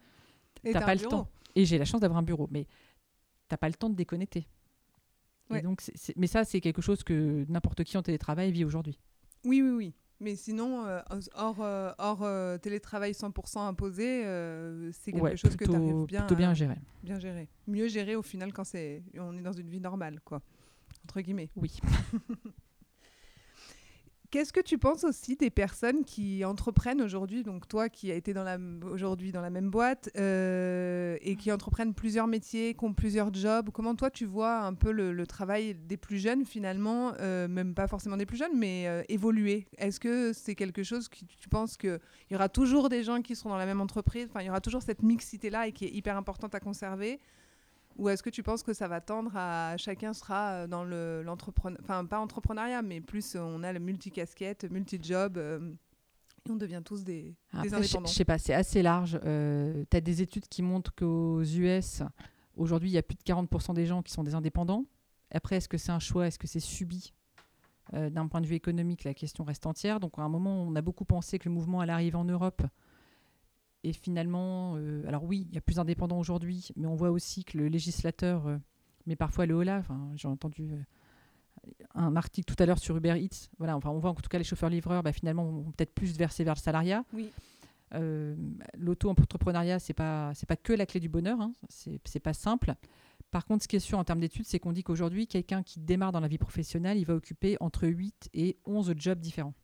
[0.64, 1.10] Et t'as pas le bureau.
[1.10, 1.28] temps.
[1.54, 2.66] Et j'ai la chance d'avoir un bureau, mais
[3.48, 4.46] t'as pas le temps de déconnecter.
[5.54, 5.80] Et donc,
[6.16, 8.98] mais ça, c'est quelque chose que n'importe qui en télétravail vit aujourd'hui.
[9.44, 9.94] Oui, oui, oui.
[10.18, 10.84] Mais sinon,
[11.36, 11.60] hors,
[11.98, 14.22] hors télétravail 100% imposé,
[14.92, 16.76] c'est quelque Ouais, chose que tu arrives bien, plutôt bien à- à gérer.
[17.04, 17.48] bien gérer.
[17.68, 20.42] Mieux gérer au final quand c'est, on est dans une vie normale, quoi.
[21.04, 21.48] Entre guillemets.
[21.54, 21.78] Oui.
[24.36, 28.34] Qu'est-ce que tu penses aussi des personnes qui entreprennent aujourd'hui, donc toi qui as été
[28.84, 33.70] aujourd'hui dans la même boîte euh, et qui entreprennent plusieurs métiers, qui ont plusieurs jobs,
[33.72, 37.74] comment toi tu vois un peu le, le travail des plus jeunes finalement, euh, même
[37.74, 39.68] pas forcément des plus jeunes, mais euh, évoluer?
[39.78, 41.98] Est-ce que c'est quelque chose que tu penses qu'il
[42.30, 44.60] y aura toujours des gens qui seront dans la même entreprise, enfin il y aura
[44.60, 47.20] toujours cette mixité-là et qui est hyper importante à conserver
[47.96, 51.22] ou est-ce que tu penses que ça va tendre à chacun sera euh, dans le
[51.22, 55.72] l'entrepreneuriat, enfin pas entrepreneuriat, mais plus euh, on a le multicasquette, multi-job, euh,
[56.46, 58.06] et on devient tous des, des Après, je indépendants.
[58.06, 59.18] je sais pas, c'est assez large.
[59.20, 62.02] tu as des études qui montrent qu'aux US,
[62.54, 64.84] aujourd'hui, il y a plus de 40% des gens qui sont des indépendants.
[65.32, 67.12] Après, est-ce que c'est un choix Est-ce que c'est subi?
[67.94, 70.00] Euh, D'un point de vue économique, la question reste entière.
[70.00, 72.62] Donc, à un moment, on a beaucoup pensé que le mouvement allait arriver en Europe.
[73.86, 77.44] Et finalement, euh, alors oui, il y a plus d'indépendants aujourd'hui, mais on voit aussi
[77.44, 78.56] que le législateur euh,
[79.06, 79.78] met parfois le holà.
[79.78, 83.48] Enfin, J'ai entendu euh, un article tout à l'heure sur Uber Eats.
[83.58, 86.42] Voilà, enfin, on voit en tout cas les chauffeurs-livreurs, bah, finalement, vont peut-être plus verser
[86.42, 87.04] vers le salariat.
[87.12, 87.30] Oui.
[87.94, 88.34] Euh,
[88.76, 91.52] L'auto-entrepreneuriat, c'est pas c'est pas que la clé du bonheur, hein.
[91.68, 92.74] c'est pas simple.
[93.30, 95.78] Par contre, ce qui est sûr en termes d'études, c'est qu'on dit qu'aujourd'hui, quelqu'un qui
[95.78, 99.54] démarre dans la vie professionnelle, il va occuper entre 8 et 11 jobs différents.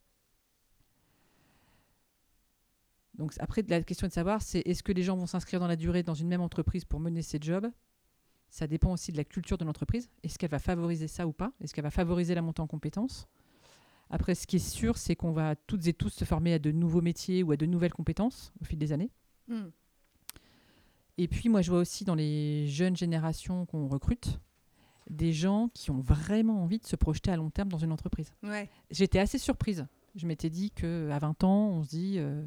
[3.14, 5.66] Donc après, la question est de savoir, c'est est-ce que les gens vont s'inscrire dans
[5.66, 7.70] la durée dans une même entreprise pour mener ces jobs?
[8.48, 10.10] Ça dépend aussi de la culture de l'entreprise.
[10.22, 11.52] Est-ce qu'elle va favoriser ça ou pas?
[11.60, 13.28] Est-ce qu'elle va favoriser la montée en compétences?
[14.10, 16.70] Après, ce qui est sûr, c'est qu'on va toutes et tous se former à de
[16.70, 19.10] nouveaux métiers ou à de nouvelles compétences au fil des années.
[19.48, 19.70] Hmm.
[21.16, 24.38] Et puis, moi, je vois aussi dans les jeunes générations qu'on recrute,
[25.08, 28.32] des gens qui ont vraiment envie de se projeter à long terme dans une entreprise.
[28.42, 28.68] Ouais.
[28.90, 29.86] J'étais assez surprise.
[30.14, 32.44] Je m'étais dit qu'à 20 ans, on se dit euh,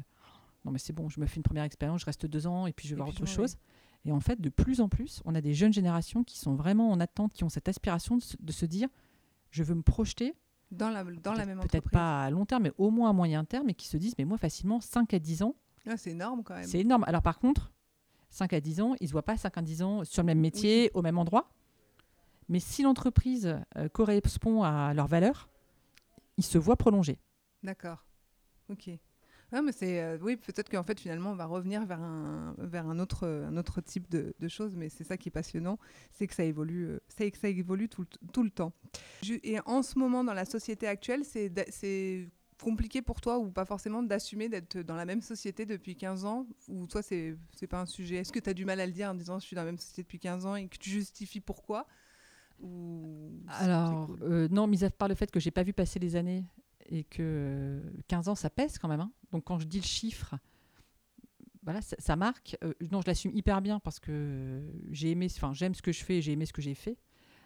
[0.66, 2.72] non, mais c'est bon, je me fais une première expérience, je reste deux ans et
[2.72, 3.56] puis je vais Et voir autre chose.
[4.04, 6.90] Et en fait, de plus en plus, on a des jeunes générations qui sont vraiment
[6.90, 8.88] en attente, qui ont cette aspiration de se, de se dire
[9.50, 10.34] je veux me projeter,
[10.70, 11.92] Dans la, dans la peut-être- même peut-être entreprise.
[11.92, 14.24] pas à long terme, mais au moins à moyen terme, et qui se disent mais
[14.24, 15.54] moi, facilement, 5 à 10 ans,
[15.86, 16.64] Ah, c'est énorme quand même.
[16.64, 17.04] c'est énorme.
[17.06, 17.72] Alors par contre,
[18.30, 20.26] 5 à 10 ans, ils ne se voient pas 5 à 10 ans sur le
[20.26, 21.48] même métier, au même endroit.
[22.48, 25.48] Mais si l'entreprise euh, correspond à leurs valeurs,
[26.36, 27.18] ils se voient prolonger.
[27.62, 28.04] D'accord.
[28.68, 28.90] Ok.
[29.52, 32.98] Mais c'est euh, oui, peut-être qu'en fait finalement on va revenir vers un vers un
[32.98, 35.78] autre un autre type de, de choses, mais c'est ça qui est passionnant,
[36.12, 38.72] c'est que ça évolue, euh, c'est que ça évolue tout, le- tout le temps.
[39.42, 42.28] Et en ce moment dans la société actuelle, c'est c'est
[42.62, 46.46] compliqué pour toi ou pas forcément d'assumer d'être dans la même société depuis 15 ans?
[46.68, 48.16] Ou toi c'est c'est pas un sujet?
[48.16, 49.66] Est-ce que tu as du mal à le dire en disant je suis dans la
[49.66, 51.86] même société depuis 15 ans et que tu justifies pourquoi?
[52.60, 55.98] Ou Alors, cool euh, non, mis à part le fait que j'ai pas vu passer
[55.98, 56.44] les années
[56.88, 59.00] et que euh, 15 ans, ça pèse quand même.
[59.00, 59.12] hein.
[59.36, 60.34] Donc, quand je dis le chiffre,
[61.62, 62.56] voilà, ça, ça marque.
[62.64, 66.02] Euh, non, je l'assume hyper bien parce que j'ai aimé, enfin, j'aime ce que je
[66.02, 66.96] fais et j'ai aimé ce que j'ai fait.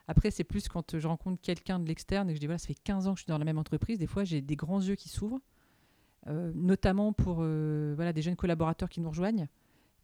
[0.06, 2.68] Après, c'est plus quand je rencontre quelqu'un de l'externe et que je dis voilà, ça
[2.68, 3.98] fait 15 ans que je suis dans la même entreprise.
[3.98, 5.40] Des fois, j'ai des grands yeux qui s'ouvrent.
[6.28, 9.48] Euh, notamment pour euh, voilà, des jeunes collaborateurs qui nous rejoignent.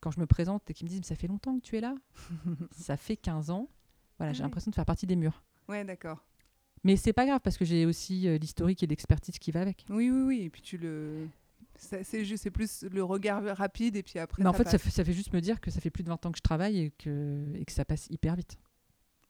[0.01, 1.81] Quand je me présente et qui me disent, mais ça fait longtemps que tu es
[1.81, 1.95] là
[2.73, 3.69] Ça fait 15 ans.
[4.19, 5.45] Voilà, j'ai l'impression de faire partie des murs.
[5.69, 6.25] Ouais, d'accord.
[6.83, 9.85] Mais c'est pas grave parce que j'ai aussi euh, l'historique et l'expertise qui va avec.
[9.91, 10.43] Oui, oui, oui.
[10.43, 11.29] Et puis tu le.
[11.79, 14.43] C'est juste, c'est plus le regard rapide et puis après.
[14.43, 16.09] Mais en fait, ça fait, ça fait juste me dire que ça fait plus de
[16.09, 18.59] 20 ans que je travaille et que, et que ça passe hyper vite.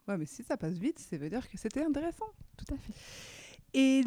[0.09, 2.27] Ouais, mais si ça passe vite, ça veut dire que c'était intéressant.
[2.57, 2.93] Tout à fait.
[3.75, 4.05] Et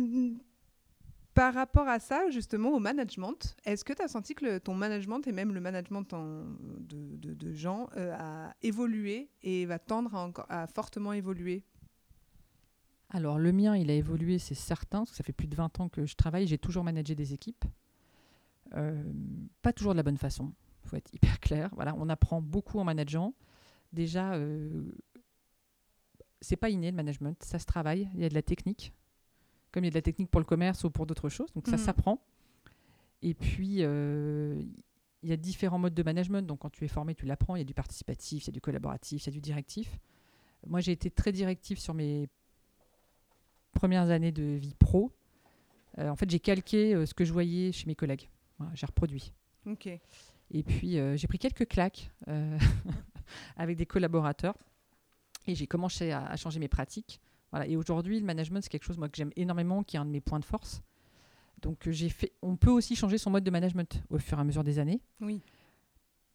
[1.34, 4.74] par rapport à ça, justement, au management, est-ce que tu as senti que le- ton
[4.74, 6.44] management et même le management en-
[6.80, 11.64] de, de- de gens euh, a évolué et va tendre à, encore, à fortement évoluer?
[13.12, 15.80] Alors, le mien, il a évolué, c'est certain, parce que ça fait plus de 20
[15.80, 16.46] ans que je travaille.
[16.48, 17.66] J'ai toujours managé des équipes.
[18.76, 19.04] Euh,
[19.62, 20.54] pas toujours de la bonne façon.
[20.84, 21.70] Il faut être hyper clair.
[21.76, 23.34] Voilà, on apprend beaucoup en manageant.
[23.94, 24.92] Déjà, euh,
[26.42, 28.10] c'est pas inné le management, ça se travaille.
[28.14, 28.94] Il y a de la technique,
[29.72, 31.52] comme il y a de la technique pour le commerce ou pour d'autres choses.
[31.54, 31.84] Donc, ça Mhm.
[31.84, 32.22] s'apprend.
[33.22, 34.62] Et puis, euh,
[35.24, 36.44] il y a différents modes de management.
[36.48, 37.56] Donc, quand tu es formé, tu l'apprends.
[37.56, 40.00] Il y a du participatif, il y a du collaboratif, il y a du directif.
[40.68, 42.28] Moi, j'ai été très directif sur mes
[43.72, 45.12] premières années de vie pro.
[45.98, 48.30] Euh, en fait, j'ai calqué euh, ce que je voyais chez mes collègues.
[48.60, 49.34] Voilà, j'ai reproduit.
[49.66, 49.88] Ok.
[50.52, 52.58] Et puis, euh, j'ai pris quelques claques euh,
[53.58, 54.56] avec des collaborateurs.
[55.48, 57.20] Et j'ai commencé à, à changer mes pratiques.
[57.52, 57.68] Voilà.
[57.68, 60.12] Et aujourd'hui, le management, c'est quelque chose moi, que j'aime énormément, qui est un de
[60.12, 60.84] mes points de force.
[61.62, 62.32] Donc, euh, j'ai fait.
[62.42, 65.02] On peut aussi changer son mode de management au fur et à mesure des années.
[65.22, 65.42] Oui.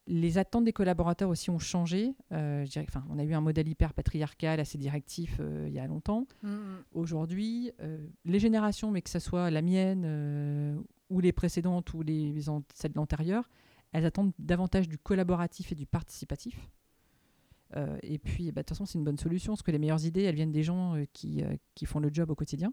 [0.07, 2.15] Les attentes des collaborateurs aussi ont changé.
[2.31, 5.79] Euh, je dirais, enfin, on a eu un modèle hyper patriarcal, assez directif il y
[5.79, 6.27] a longtemps.
[6.93, 12.49] Aujourd'hui, euh, les générations, mais que ce soit la mienne ou les précédentes ou les,
[12.49, 13.49] an- celles de l'antérieure,
[13.93, 16.69] elles attendent davantage du collaboratif et du participatif.
[17.77, 20.05] Euh, et puis, bah, de toute façon, c'est une bonne solution, parce que les meilleures
[20.05, 22.73] idées, elles viennent des gens euh, qui, euh, qui font le job au quotidien.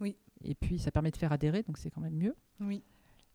[0.00, 0.16] Oui.
[0.42, 2.34] Et puis, ça permet de faire adhérer, donc c'est quand même mieux.
[2.60, 2.82] Oui.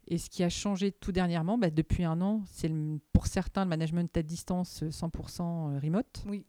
[0.08, 2.72] Et ce qui a changé tout dernièrement, bah, depuis un an, c'est
[3.14, 6.24] pour certains le management à distance euh, 100% remote.
[6.28, 6.46] Oui.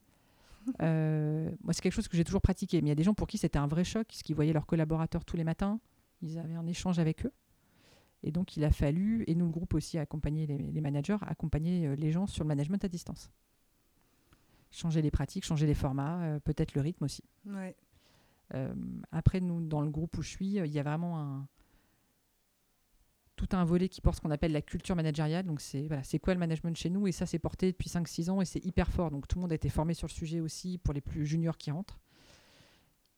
[0.80, 2.80] Moi, c'est quelque chose que j'ai toujours pratiqué.
[2.82, 4.52] Mais il y a des gens pour qui c'était un vrai choc, parce qu'ils voyaient
[4.52, 5.78] leurs collaborateurs tous les matins.
[6.22, 7.32] Ils avaient un échange avec eux.
[8.26, 11.86] Et donc, il a fallu, et nous, le groupe aussi, accompagner les, les managers, accompagner
[11.86, 13.30] euh, les gens sur le management à distance.
[14.72, 17.22] Changer les pratiques, changer les formats, euh, peut-être le rythme aussi.
[17.46, 17.76] Ouais.
[18.54, 18.74] Euh,
[19.12, 21.46] après, nous, dans le groupe où je suis, il y a vraiment un,
[23.36, 25.46] tout un volet qui porte ce qu'on appelle la culture managériale.
[25.46, 27.06] Donc, c'est voilà, quoi le management chez nous?
[27.06, 29.12] Et ça, c'est porté depuis 5-6 ans et c'est hyper fort.
[29.12, 31.58] Donc, tout le monde a été formé sur le sujet aussi pour les plus juniors
[31.58, 32.00] qui rentrent.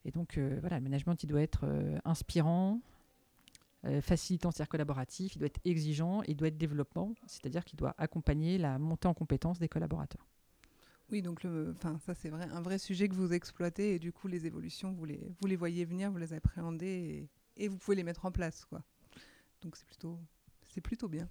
[0.05, 2.81] Et donc, euh, voilà, le management, il doit être euh, inspirant,
[3.85, 7.95] euh, facilitant, c'est-à-dire collaboratif, il doit être exigeant, il doit être développement, c'est-à-dire qu'il doit
[7.97, 10.27] accompagner la montée en compétences des collaborateurs.
[11.11, 11.75] Oui, donc le,
[12.05, 15.05] ça c'est vrai, un vrai sujet que vous exploitez et du coup les évolutions, vous
[15.05, 18.65] les, vous les voyez venir, vous les appréhendez et, vous pouvez les mettre en place,
[18.65, 18.83] quoi.
[19.63, 20.19] Donc c'est plutôt,
[20.83, 21.29] plutôt bien.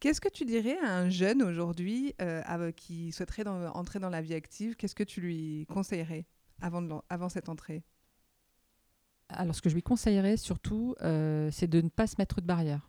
[0.00, 4.34] Qu'est-ce que tu dirais à un jeune aujourd'hui euh, qui souhaiterait entrer dans la vie
[4.34, 4.76] active?
[4.76, 6.26] Qu'est-ce que tu lui conseillerais
[6.60, 7.82] avant, de avant cette entrée?
[9.36, 12.46] Alors, ce que je lui conseillerais surtout, euh, c'est de ne pas se mettre de
[12.46, 12.88] barrières.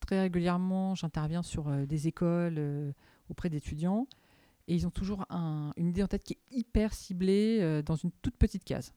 [0.00, 2.92] Très régulièrement, j'interviens sur euh, des écoles euh,
[3.28, 4.06] auprès d'étudiants
[4.68, 8.12] et ils ont toujours un- une idée en tête qui est hyper ciblée dans une
[8.22, 8.92] toute petite case.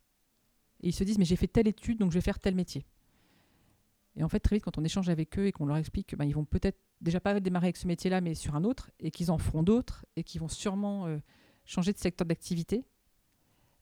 [0.81, 2.85] Et ils se disent, mais j'ai fait telle étude, donc je vais faire tel métier.
[4.15, 6.35] Et en fait, très vite, quand on échange avec eux et qu'on leur explique qu'ils
[6.35, 9.37] vont peut-être déjà pas démarrer avec ce métier-là, mais sur un autre, et qu'ils en
[9.37, 11.07] feront d'autres, et qu'ils vont sûrement
[11.65, 12.85] changer de secteur d'activité,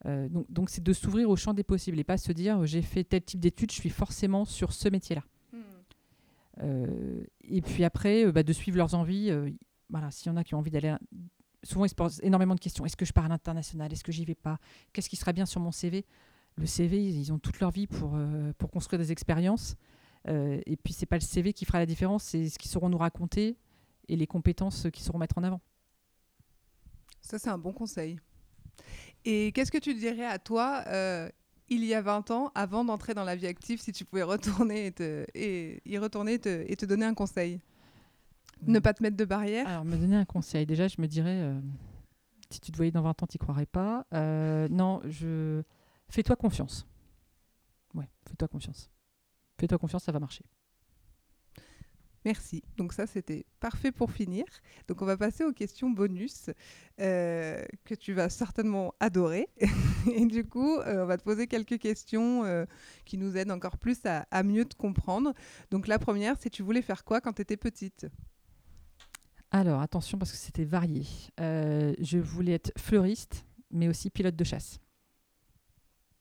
[0.05, 2.81] euh, donc, donc c'est de s'ouvrir au champ des possibles et pas se dire j'ai
[2.81, 5.23] fait tel type d'études, je suis forcément sur ce métier-là.
[6.61, 9.29] Euh, et puis après, euh, bah, de suivre leurs envies.
[9.31, 9.49] euh,
[9.89, 10.89] voilà, s'il y en a qui ont envie d'aller.
[10.89, 10.99] à-
[11.63, 12.85] Souvent, ils se posent énormément de questions.
[12.85, 13.91] Est-ce que je pars à l'international?
[13.93, 14.59] Est-ce que j'y vais pas?
[14.91, 16.05] Qu'est-ce qui serait bien sur mon CV
[16.57, 19.75] Le CV, ils ils ont toute leur vie pour, euh, pour construire des expériences.
[20.27, 22.89] Euh, et puis, c'est pas le CV qui fera la différence, c'est ce qu'ils sauront
[22.89, 23.57] nous raconter
[24.09, 25.61] et les compétences qu'ils sauront mettre en avant.
[27.21, 28.19] Ça c'est un bon conseil.
[29.25, 31.29] Et qu'est-ce que tu dirais à toi euh,
[31.69, 34.87] il y a 20 ans, avant d'entrer dans la vie active, si tu pouvais retourner
[34.87, 35.25] et, te-
[35.85, 37.61] y retourner et te, donner un conseil?
[38.65, 39.67] Ne pas te mettre de barrière?
[39.67, 40.65] Alors, me donner un conseil.
[40.65, 41.59] Déjà, je me dirais, euh,
[42.49, 44.05] si tu te voyais dans 20 ans, tu croirais pas.
[44.13, 45.63] Euh, non, je...
[46.09, 46.85] fais-toi confiance.
[47.93, 48.89] Ouais, fais-toi confiance.
[49.59, 50.43] Fais-toi confiance, ça va marcher.
[52.25, 52.63] Merci.
[52.77, 54.45] Donc ça, c'était parfait pour finir.
[54.87, 56.49] Donc on va passer aux questions bonus
[56.99, 59.49] euh, que tu vas certainement adorer.
[60.15, 62.65] Et du coup, euh, on va te poser quelques questions euh,
[63.05, 65.33] qui nous aident encore plus à, à mieux te comprendre.
[65.69, 68.07] Donc la première, c'est tu voulais faire quoi quand tu étais petite?
[69.51, 71.05] Alors, attention, parce que c'était varié.
[71.37, 74.79] Je voulais être fleuriste, mais aussi pilote de chasse.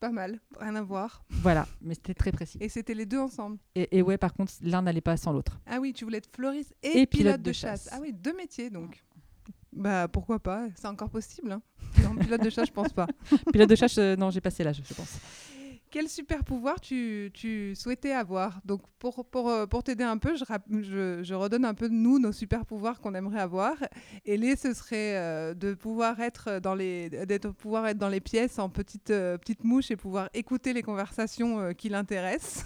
[0.02, 1.22] Pas mal, rien à voir.
[1.30, 2.58] Voilà, mais c'était très précis.
[2.60, 3.58] Et c'était les deux ensemble.
[3.76, 5.60] Et, et ouais, par contre, l'un n'allait pas sans l'autre.
[5.64, 7.84] Ah oui, tu voulais être fleuriste et, Et pilote, pilote de, de chasse.
[7.84, 7.88] chasse.
[7.92, 9.04] Ah oui, deux métiers donc.
[9.72, 11.52] Bah pourquoi pas, c'est encore possible.
[11.52, 11.62] Hein.
[12.02, 13.06] Non, pilote de chasse, je pense pas.
[13.52, 15.18] Pilote de chasse, euh, non, j'ai passé l'âge, je pense.
[15.92, 17.30] Quel super pouvoir tu,
[17.76, 22.32] souhaitais avoir Donc pour, euh, t'aider un peu, je, redonne un peu de nous, nos
[22.32, 23.74] super pouvoirs qu'on aimerait avoir.
[24.24, 28.22] Et les, ce serait euh, de pouvoir être dans les d'être pouvoir être dans les
[28.22, 32.64] pièces en petite euh, petite mouche et pouvoir écouter les conversations euh, qui l'intéressent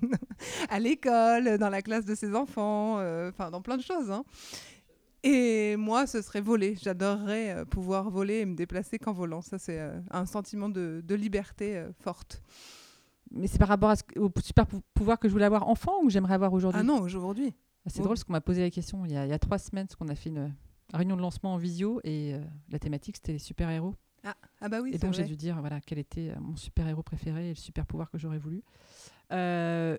[0.68, 2.96] à l'école, dans la classe de ses enfants,
[3.28, 4.10] enfin dans plein de choses.
[4.10, 4.22] hein.
[5.22, 6.76] Et moi, ce serait voler.
[6.80, 9.42] J'adorerais euh, pouvoir voler et me déplacer qu'en volant.
[9.42, 12.42] Ça, c'est euh, un sentiment de, de liberté euh, forte.
[13.30, 15.68] Mais c'est par rapport à ce, que- au super pou- pouvoir que je voulais avoir
[15.68, 16.80] enfant ou que j'aimerais avoir aujourd'hui?
[16.80, 17.54] Ah non, aujourd'hui.
[17.86, 18.04] Ah, C'est Oh.
[18.04, 19.86] drôle parce qu'on m'a posé la question il y a, il y a trois semaines,
[19.86, 20.52] parce qu'on a fait une
[20.92, 22.40] réunion de lancement en visio et euh,
[22.70, 23.94] la thématique c'était les super-héros.
[24.62, 27.48] Ah bah oui, et donc j'ai dû dire voilà, quel était mon super-héros préféré et
[27.50, 28.62] le super-pouvoir que j'aurais voulu.
[29.32, 29.96] Euh,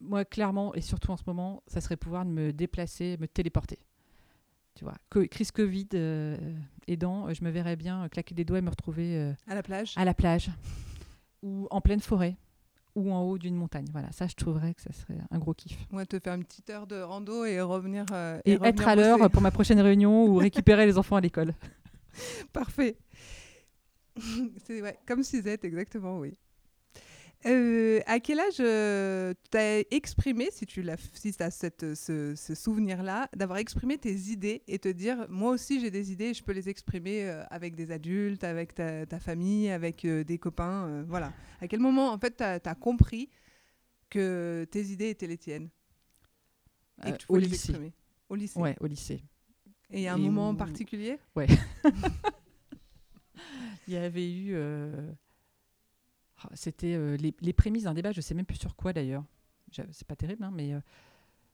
[0.00, 3.78] moi, clairement, et surtout en ce moment, ça serait pouvoir me déplacer, me téléporter.
[4.80, 6.38] Tu vois, crise Covid euh,
[6.88, 9.54] aidant, euh, je me verrais bien euh, claquer des doigts et me retrouver euh, À
[9.54, 9.92] la plage.
[9.94, 10.48] à la plage
[11.42, 12.34] ou en pleine forêt
[12.94, 13.84] ou en haut d'une montagne.
[13.92, 15.76] Voilà, ça, je trouverais que ça serait un gros kiff.
[15.92, 18.06] Ouais, te faire une petite heure de rando et revenir.
[18.12, 21.20] euh, Et, revenir être à l'heure pour ma prochaine réunion ou récupérer les enfants à
[21.20, 21.52] l'école.
[22.54, 22.96] Parfait.
[24.64, 26.38] c'est ouais, comme Suzette, exactement, oui.
[27.46, 32.34] Euh, à quel âge euh, tu as exprimé, si tu as, si as cette, ce,
[32.34, 36.42] ce souvenir-là, d'avoir exprimé tes idées et te dire, moi aussi j'ai des idées je
[36.42, 41.02] peux les exprimer euh, avec des adultes, avec ta, ta famille, avec euh, des copains,
[41.08, 41.32] voilà.
[41.62, 43.30] À quel moment, en fait, tu as, compris
[44.10, 45.70] que tes idées étaient les tiennes
[47.06, 47.70] et que tu au les lycée.
[47.70, 47.92] exprimer?
[48.28, 48.60] Au lycée.
[48.60, 49.22] Ouais, au lycée.
[49.90, 51.18] Et il y a un Et moment en où- particulier?
[53.88, 54.54] Il y avait eu.
[56.42, 59.24] Ah, C'était euh, les, les prémices d'un débat, je sais même plus sur quoi d'ailleurs.
[59.92, 60.80] C'est pas terrible, hein, mais euh,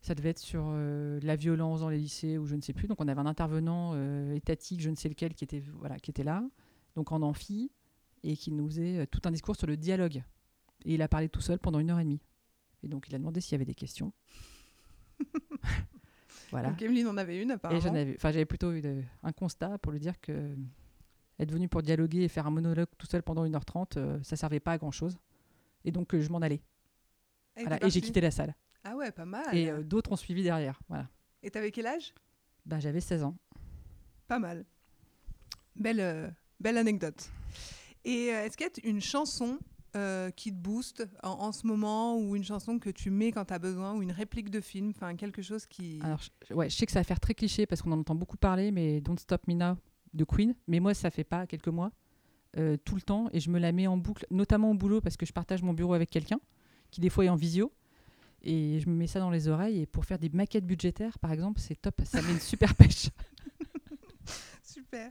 [0.01, 2.89] ça devait être sur euh, la violence dans les lycées ou je ne sais plus.
[2.89, 3.95] Donc on avait un intervenant
[4.33, 6.43] étatique, je ne sais lequel, qui était, voilà, qui était là,
[6.95, 7.71] donc en amphi,
[8.23, 10.23] et qui nous faisait tout un discours sur le dialogue.
[10.85, 12.21] Et il a parlé tout seul pendant une heure et demie.
[12.83, 14.13] Et donc il a demandé s'il y avait des questions.
[16.51, 16.71] voilà.
[16.71, 17.79] Donc Emeline en avait une, apparemment.
[17.79, 20.55] Et j'en avais, enfin, j'avais plutôt eu de- un constat pour lui dire que
[21.39, 24.61] être venu pour dialoguer et faire un monologue tout seul pendant 1h30, euh, ça servait
[24.61, 25.19] pas à grand chose.
[25.85, 26.63] Et donc euh, je m'en allais.
[27.57, 28.55] Et Voilà, t'es et j'ai quitté la salle.
[28.85, 29.55] Ah ouais, pas mal.
[29.57, 30.81] Et euh, d'autres ont suivi derrière.
[30.89, 31.09] Voilà.
[31.43, 32.15] Et t'avais quel âge?
[32.65, 33.37] Bah, j'avais 16 ans.
[34.29, 34.65] Pas mal.
[35.77, 36.29] Belle, euh,
[36.61, 37.31] belle anecdote.
[38.05, 39.59] Et est-ce qu'il y a une chanson
[40.37, 43.55] qui te booste en, en ce moment ou une chanson que tu mets quand tu
[43.55, 46.01] as besoin ou une réplique de film, enfin quelque chose qui...
[46.03, 48.15] Alors, je, ouais, je sais que ça va faire très cliché parce qu'on en entend
[48.15, 49.77] beaucoup parler, mais Don't Stop Me Now
[50.17, 50.55] de Queen.
[50.67, 51.93] Mais moi, ça fait pas quelques mois,
[52.57, 55.17] euh, tout le temps, et je me la mets en boucle, notamment au boulot parce
[55.17, 56.41] que je partage mon bureau avec quelqu'un
[56.91, 57.73] qui des fois est en visio.
[58.43, 59.81] Et je me mets ça dans les oreilles.
[59.81, 62.01] Et pour faire des maquettes budgétaires, par exemple, c'est top.
[62.05, 63.09] Ça met une super pêche.
[64.63, 65.11] Super.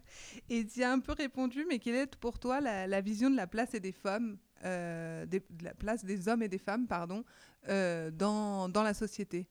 [0.49, 3.47] Et tu as un peu répondu, mais quelle est pour toi la, vision de la
[3.47, 7.23] place et des femmes, euh, des- de la place des hommes et des femmes, pardon,
[7.67, 9.47] euh, dans, dans la société?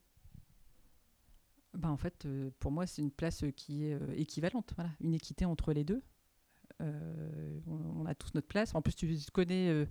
[1.76, 4.72] Bah, en fait, euh, pour moi, c'est une place euh, qui est euh, équivalente.
[4.76, 6.02] Voilà, une équité entre les deux.
[6.80, 8.74] Euh, on, a tous notre place.
[8.74, 9.86] En plus, tu connais euh,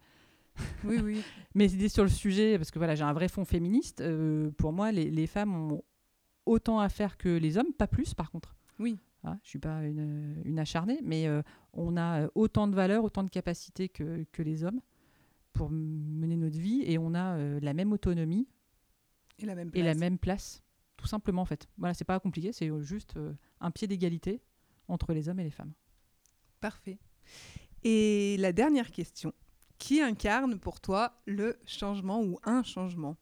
[0.83, 1.21] Oui, oui.
[1.55, 4.01] mes idées sur le sujet parce que voilà, j'ai un vrai fond féministe.
[4.01, 5.83] Euh, pour moi, les, les femmes ont
[6.45, 8.55] autant à faire que les hommes, pas plus, par contre.
[8.79, 8.97] Oui.
[9.23, 11.29] Hein, je suis pas une, une acharnée, mais
[11.71, 14.81] on a autant de valeurs, autant de capacités que, que les hommes
[15.53, 18.49] pour mener notre vie et on a la même autonomie
[19.39, 19.99] Et la même et la place.
[19.99, 20.62] même place,
[21.03, 21.67] tout simplement en fait.
[21.77, 24.41] Voilà, c'est pas compliqué, c'est euh, juste euh, un pied d'égalité
[24.87, 25.73] entre les hommes et les femmes.
[26.61, 26.97] Parfait.
[27.83, 29.33] Et la dernière question.
[29.79, 33.17] Qui incarne pour toi le changement ou un changement?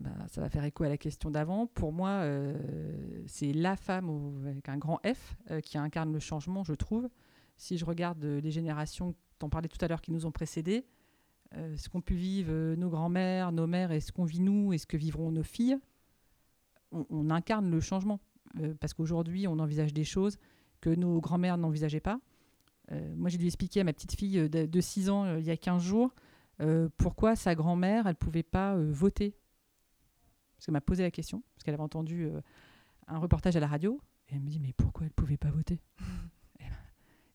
[0.00, 1.66] Bah, ça va faire écho à la question d'avant.
[1.66, 6.20] Pour moi, euh, c'est la femme au- avec un grand F euh, qui incarne le
[6.20, 7.10] changement, je trouve.
[7.58, 10.86] Si je regarde euh, les générations, t'en parlais tout à l'heure, qui nous ont précédés,
[11.52, 14.86] ce qu'ont pu vivre nos grands-mères, nos mères, et ce qu'on vit nous, et ce
[14.86, 15.78] que vivront nos filles,
[16.92, 18.20] on, on incarne le changement.
[18.60, 20.38] Euh, parce qu'aujourd'hui, on envisage des choses
[20.80, 22.20] que nos grands-mères n'envisageaient pas.
[22.92, 25.40] Euh, moi, j'ai dû expliquer à ma petite fille euh, de, de 6 ans, euh,
[25.40, 26.14] il y a 15 jours,
[26.96, 29.36] pourquoi sa grand-mère, elle ne pouvait pas voter
[30.56, 32.30] parce qu'elle m'a posé la question, parce qu'elle avait entendu
[33.08, 35.50] un reportage à la radio, et elle me dit mais pourquoi elle ne pouvait pas
[35.50, 35.82] voter?
[36.58, 36.76] Eh ben,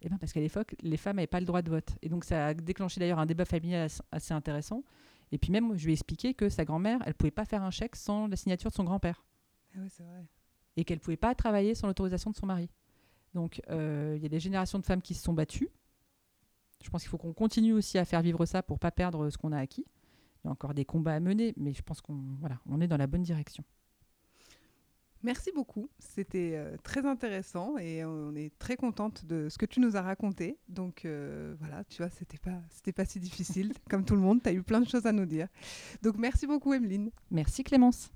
[0.01, 1.95] eh ben, parce qu'à l'époque, les femmes n'avaient pas le droit de vote.
[2.01, 4.83] Et donc ça a déclenché d'ailleurs un débat familial as- assez intéressant.
[5.31, 7.61] Et puis même, je lui ai expliqué que sa grand-mère, elle ne pouvait pas faire
[7.61, 9.23] un chèque sans la signature de son grand-père,
[9.75, 10.25] Ah ouais, c'est vrai.
[10.77, 12.69] et qu'elle ne pouvait pas travailler sans l'autorisation de son mari.
[13.33, 15.69] Donc euh, il y a des générations de femmes qui se sont battues,
[16.83, 19.37] Je pense qu'il faut qu'on continue aussi à faire vivre ça pour pas perdre ce
[19.37, 19.85] qu'on a acquis.
[20.43, 22.87] Il y a encore des combats à mener, mais je pense qu'on voilà, on est
[22.87, 23.63] dans la bonne direction.
[25.23, 29.79] Merci beaucoup, c'était euh, très intéressant et on est très contente de ce que tu
[29.79, 30.57] nous as raconté.
[30.67, 34.41] Donc euh, voilà, tu vois, c'était pas c'était pas si difficile comme tout le monde,
[34.41, 35.47] tu as eu plein de choses à nous dire.
[36.01, 37.11] Donc merci beaucoup Emeline.
[37.29, 38.11] Merci Clémence.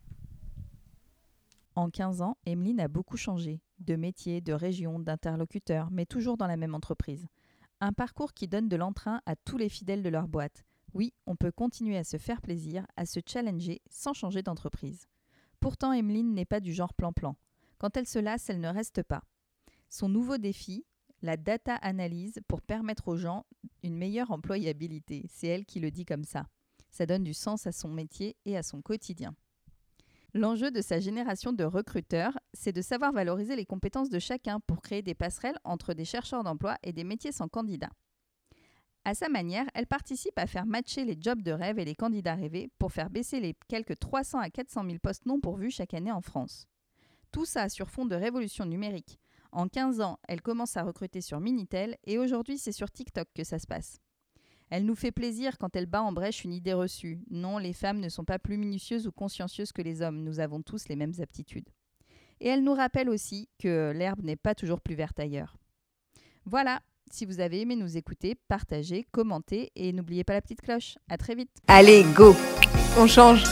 [1.75, 6.47] En 15 ans, Emeline a beaucoup changé, de métier, de région, d'interlocuteur, mais toujours dans
[6.47, 7.27] la même entreprise.
[7.81, 10.63] Un parcours qui donne de l'entrain à tous les fidèles de leur boîte.
[10.93, 15.07] Oui, on peut continuer à se faire plaisir, à se challenger sans changer d'entreprise.
[15.59, 17.35] Pourtant, Emeline n'est pas du genre plan-plan.
[17.77, 19.23] Quand elle se lasse, elle ne reste pas.
[19.89, 20.85] Son nouveau défi,
[21.21, 23.45] la data analyse pour permettre aux gens
[23.83, 25.25] une meilleure employabilité.
[25.27, 26.47] C'est elle qui le dit comme ça.
[26.89, 29.35] Ça donne du sens à son métier et à son quotidien.
[30.35, 34.81] L'enjeu de sa génération de recruteurs, c'est de savoir valoriser les compétences de chacun pour
[34.81, 37.93] créer des passerelles entre des chercheurs d'emploi et des métiers sans candidats.
[39.05, 42.35] À sa manière, elle participe à faire matcher les jobs de rêve et les candidats
[42.35, 46.11] rêvés pour faire baisser les quelques 300 à 400 000 postes non pourvus chaque année
[46.11, 46.67] en France.
[47.31, 49.17] Tout ça sur fond de révolution numérique.
[49.53, 53.45] En 15 ans, elle commence à recruter sur Minitel et aujourd'hui c'est sur TikTok que
[53.45, 54.01] ça se passe.
[54.69, 57.19] Elle nous fait plaisir quand elle bat en brèche une idée reçue.
[57.29, 60.61] Non, les femmes ne sont pas plus minutieuses ou consciencieuses que les hommes, nous avons
[60.61, 61.69] tous les mêmes aptitudes.
[62.39, 65.57] Et elle nous rappelle aussi que l'herbe n'est pas toujours plus verte ailleurs.
[66.45, 70.97] Voilà, si vous avez aimé nous écouter, partagez, commentez et n'oubliez pas la petite cloche.
[71.09, 71.51] À très vite.
[71.67, 72.35] Allez, go
[72.97, 73.43] On change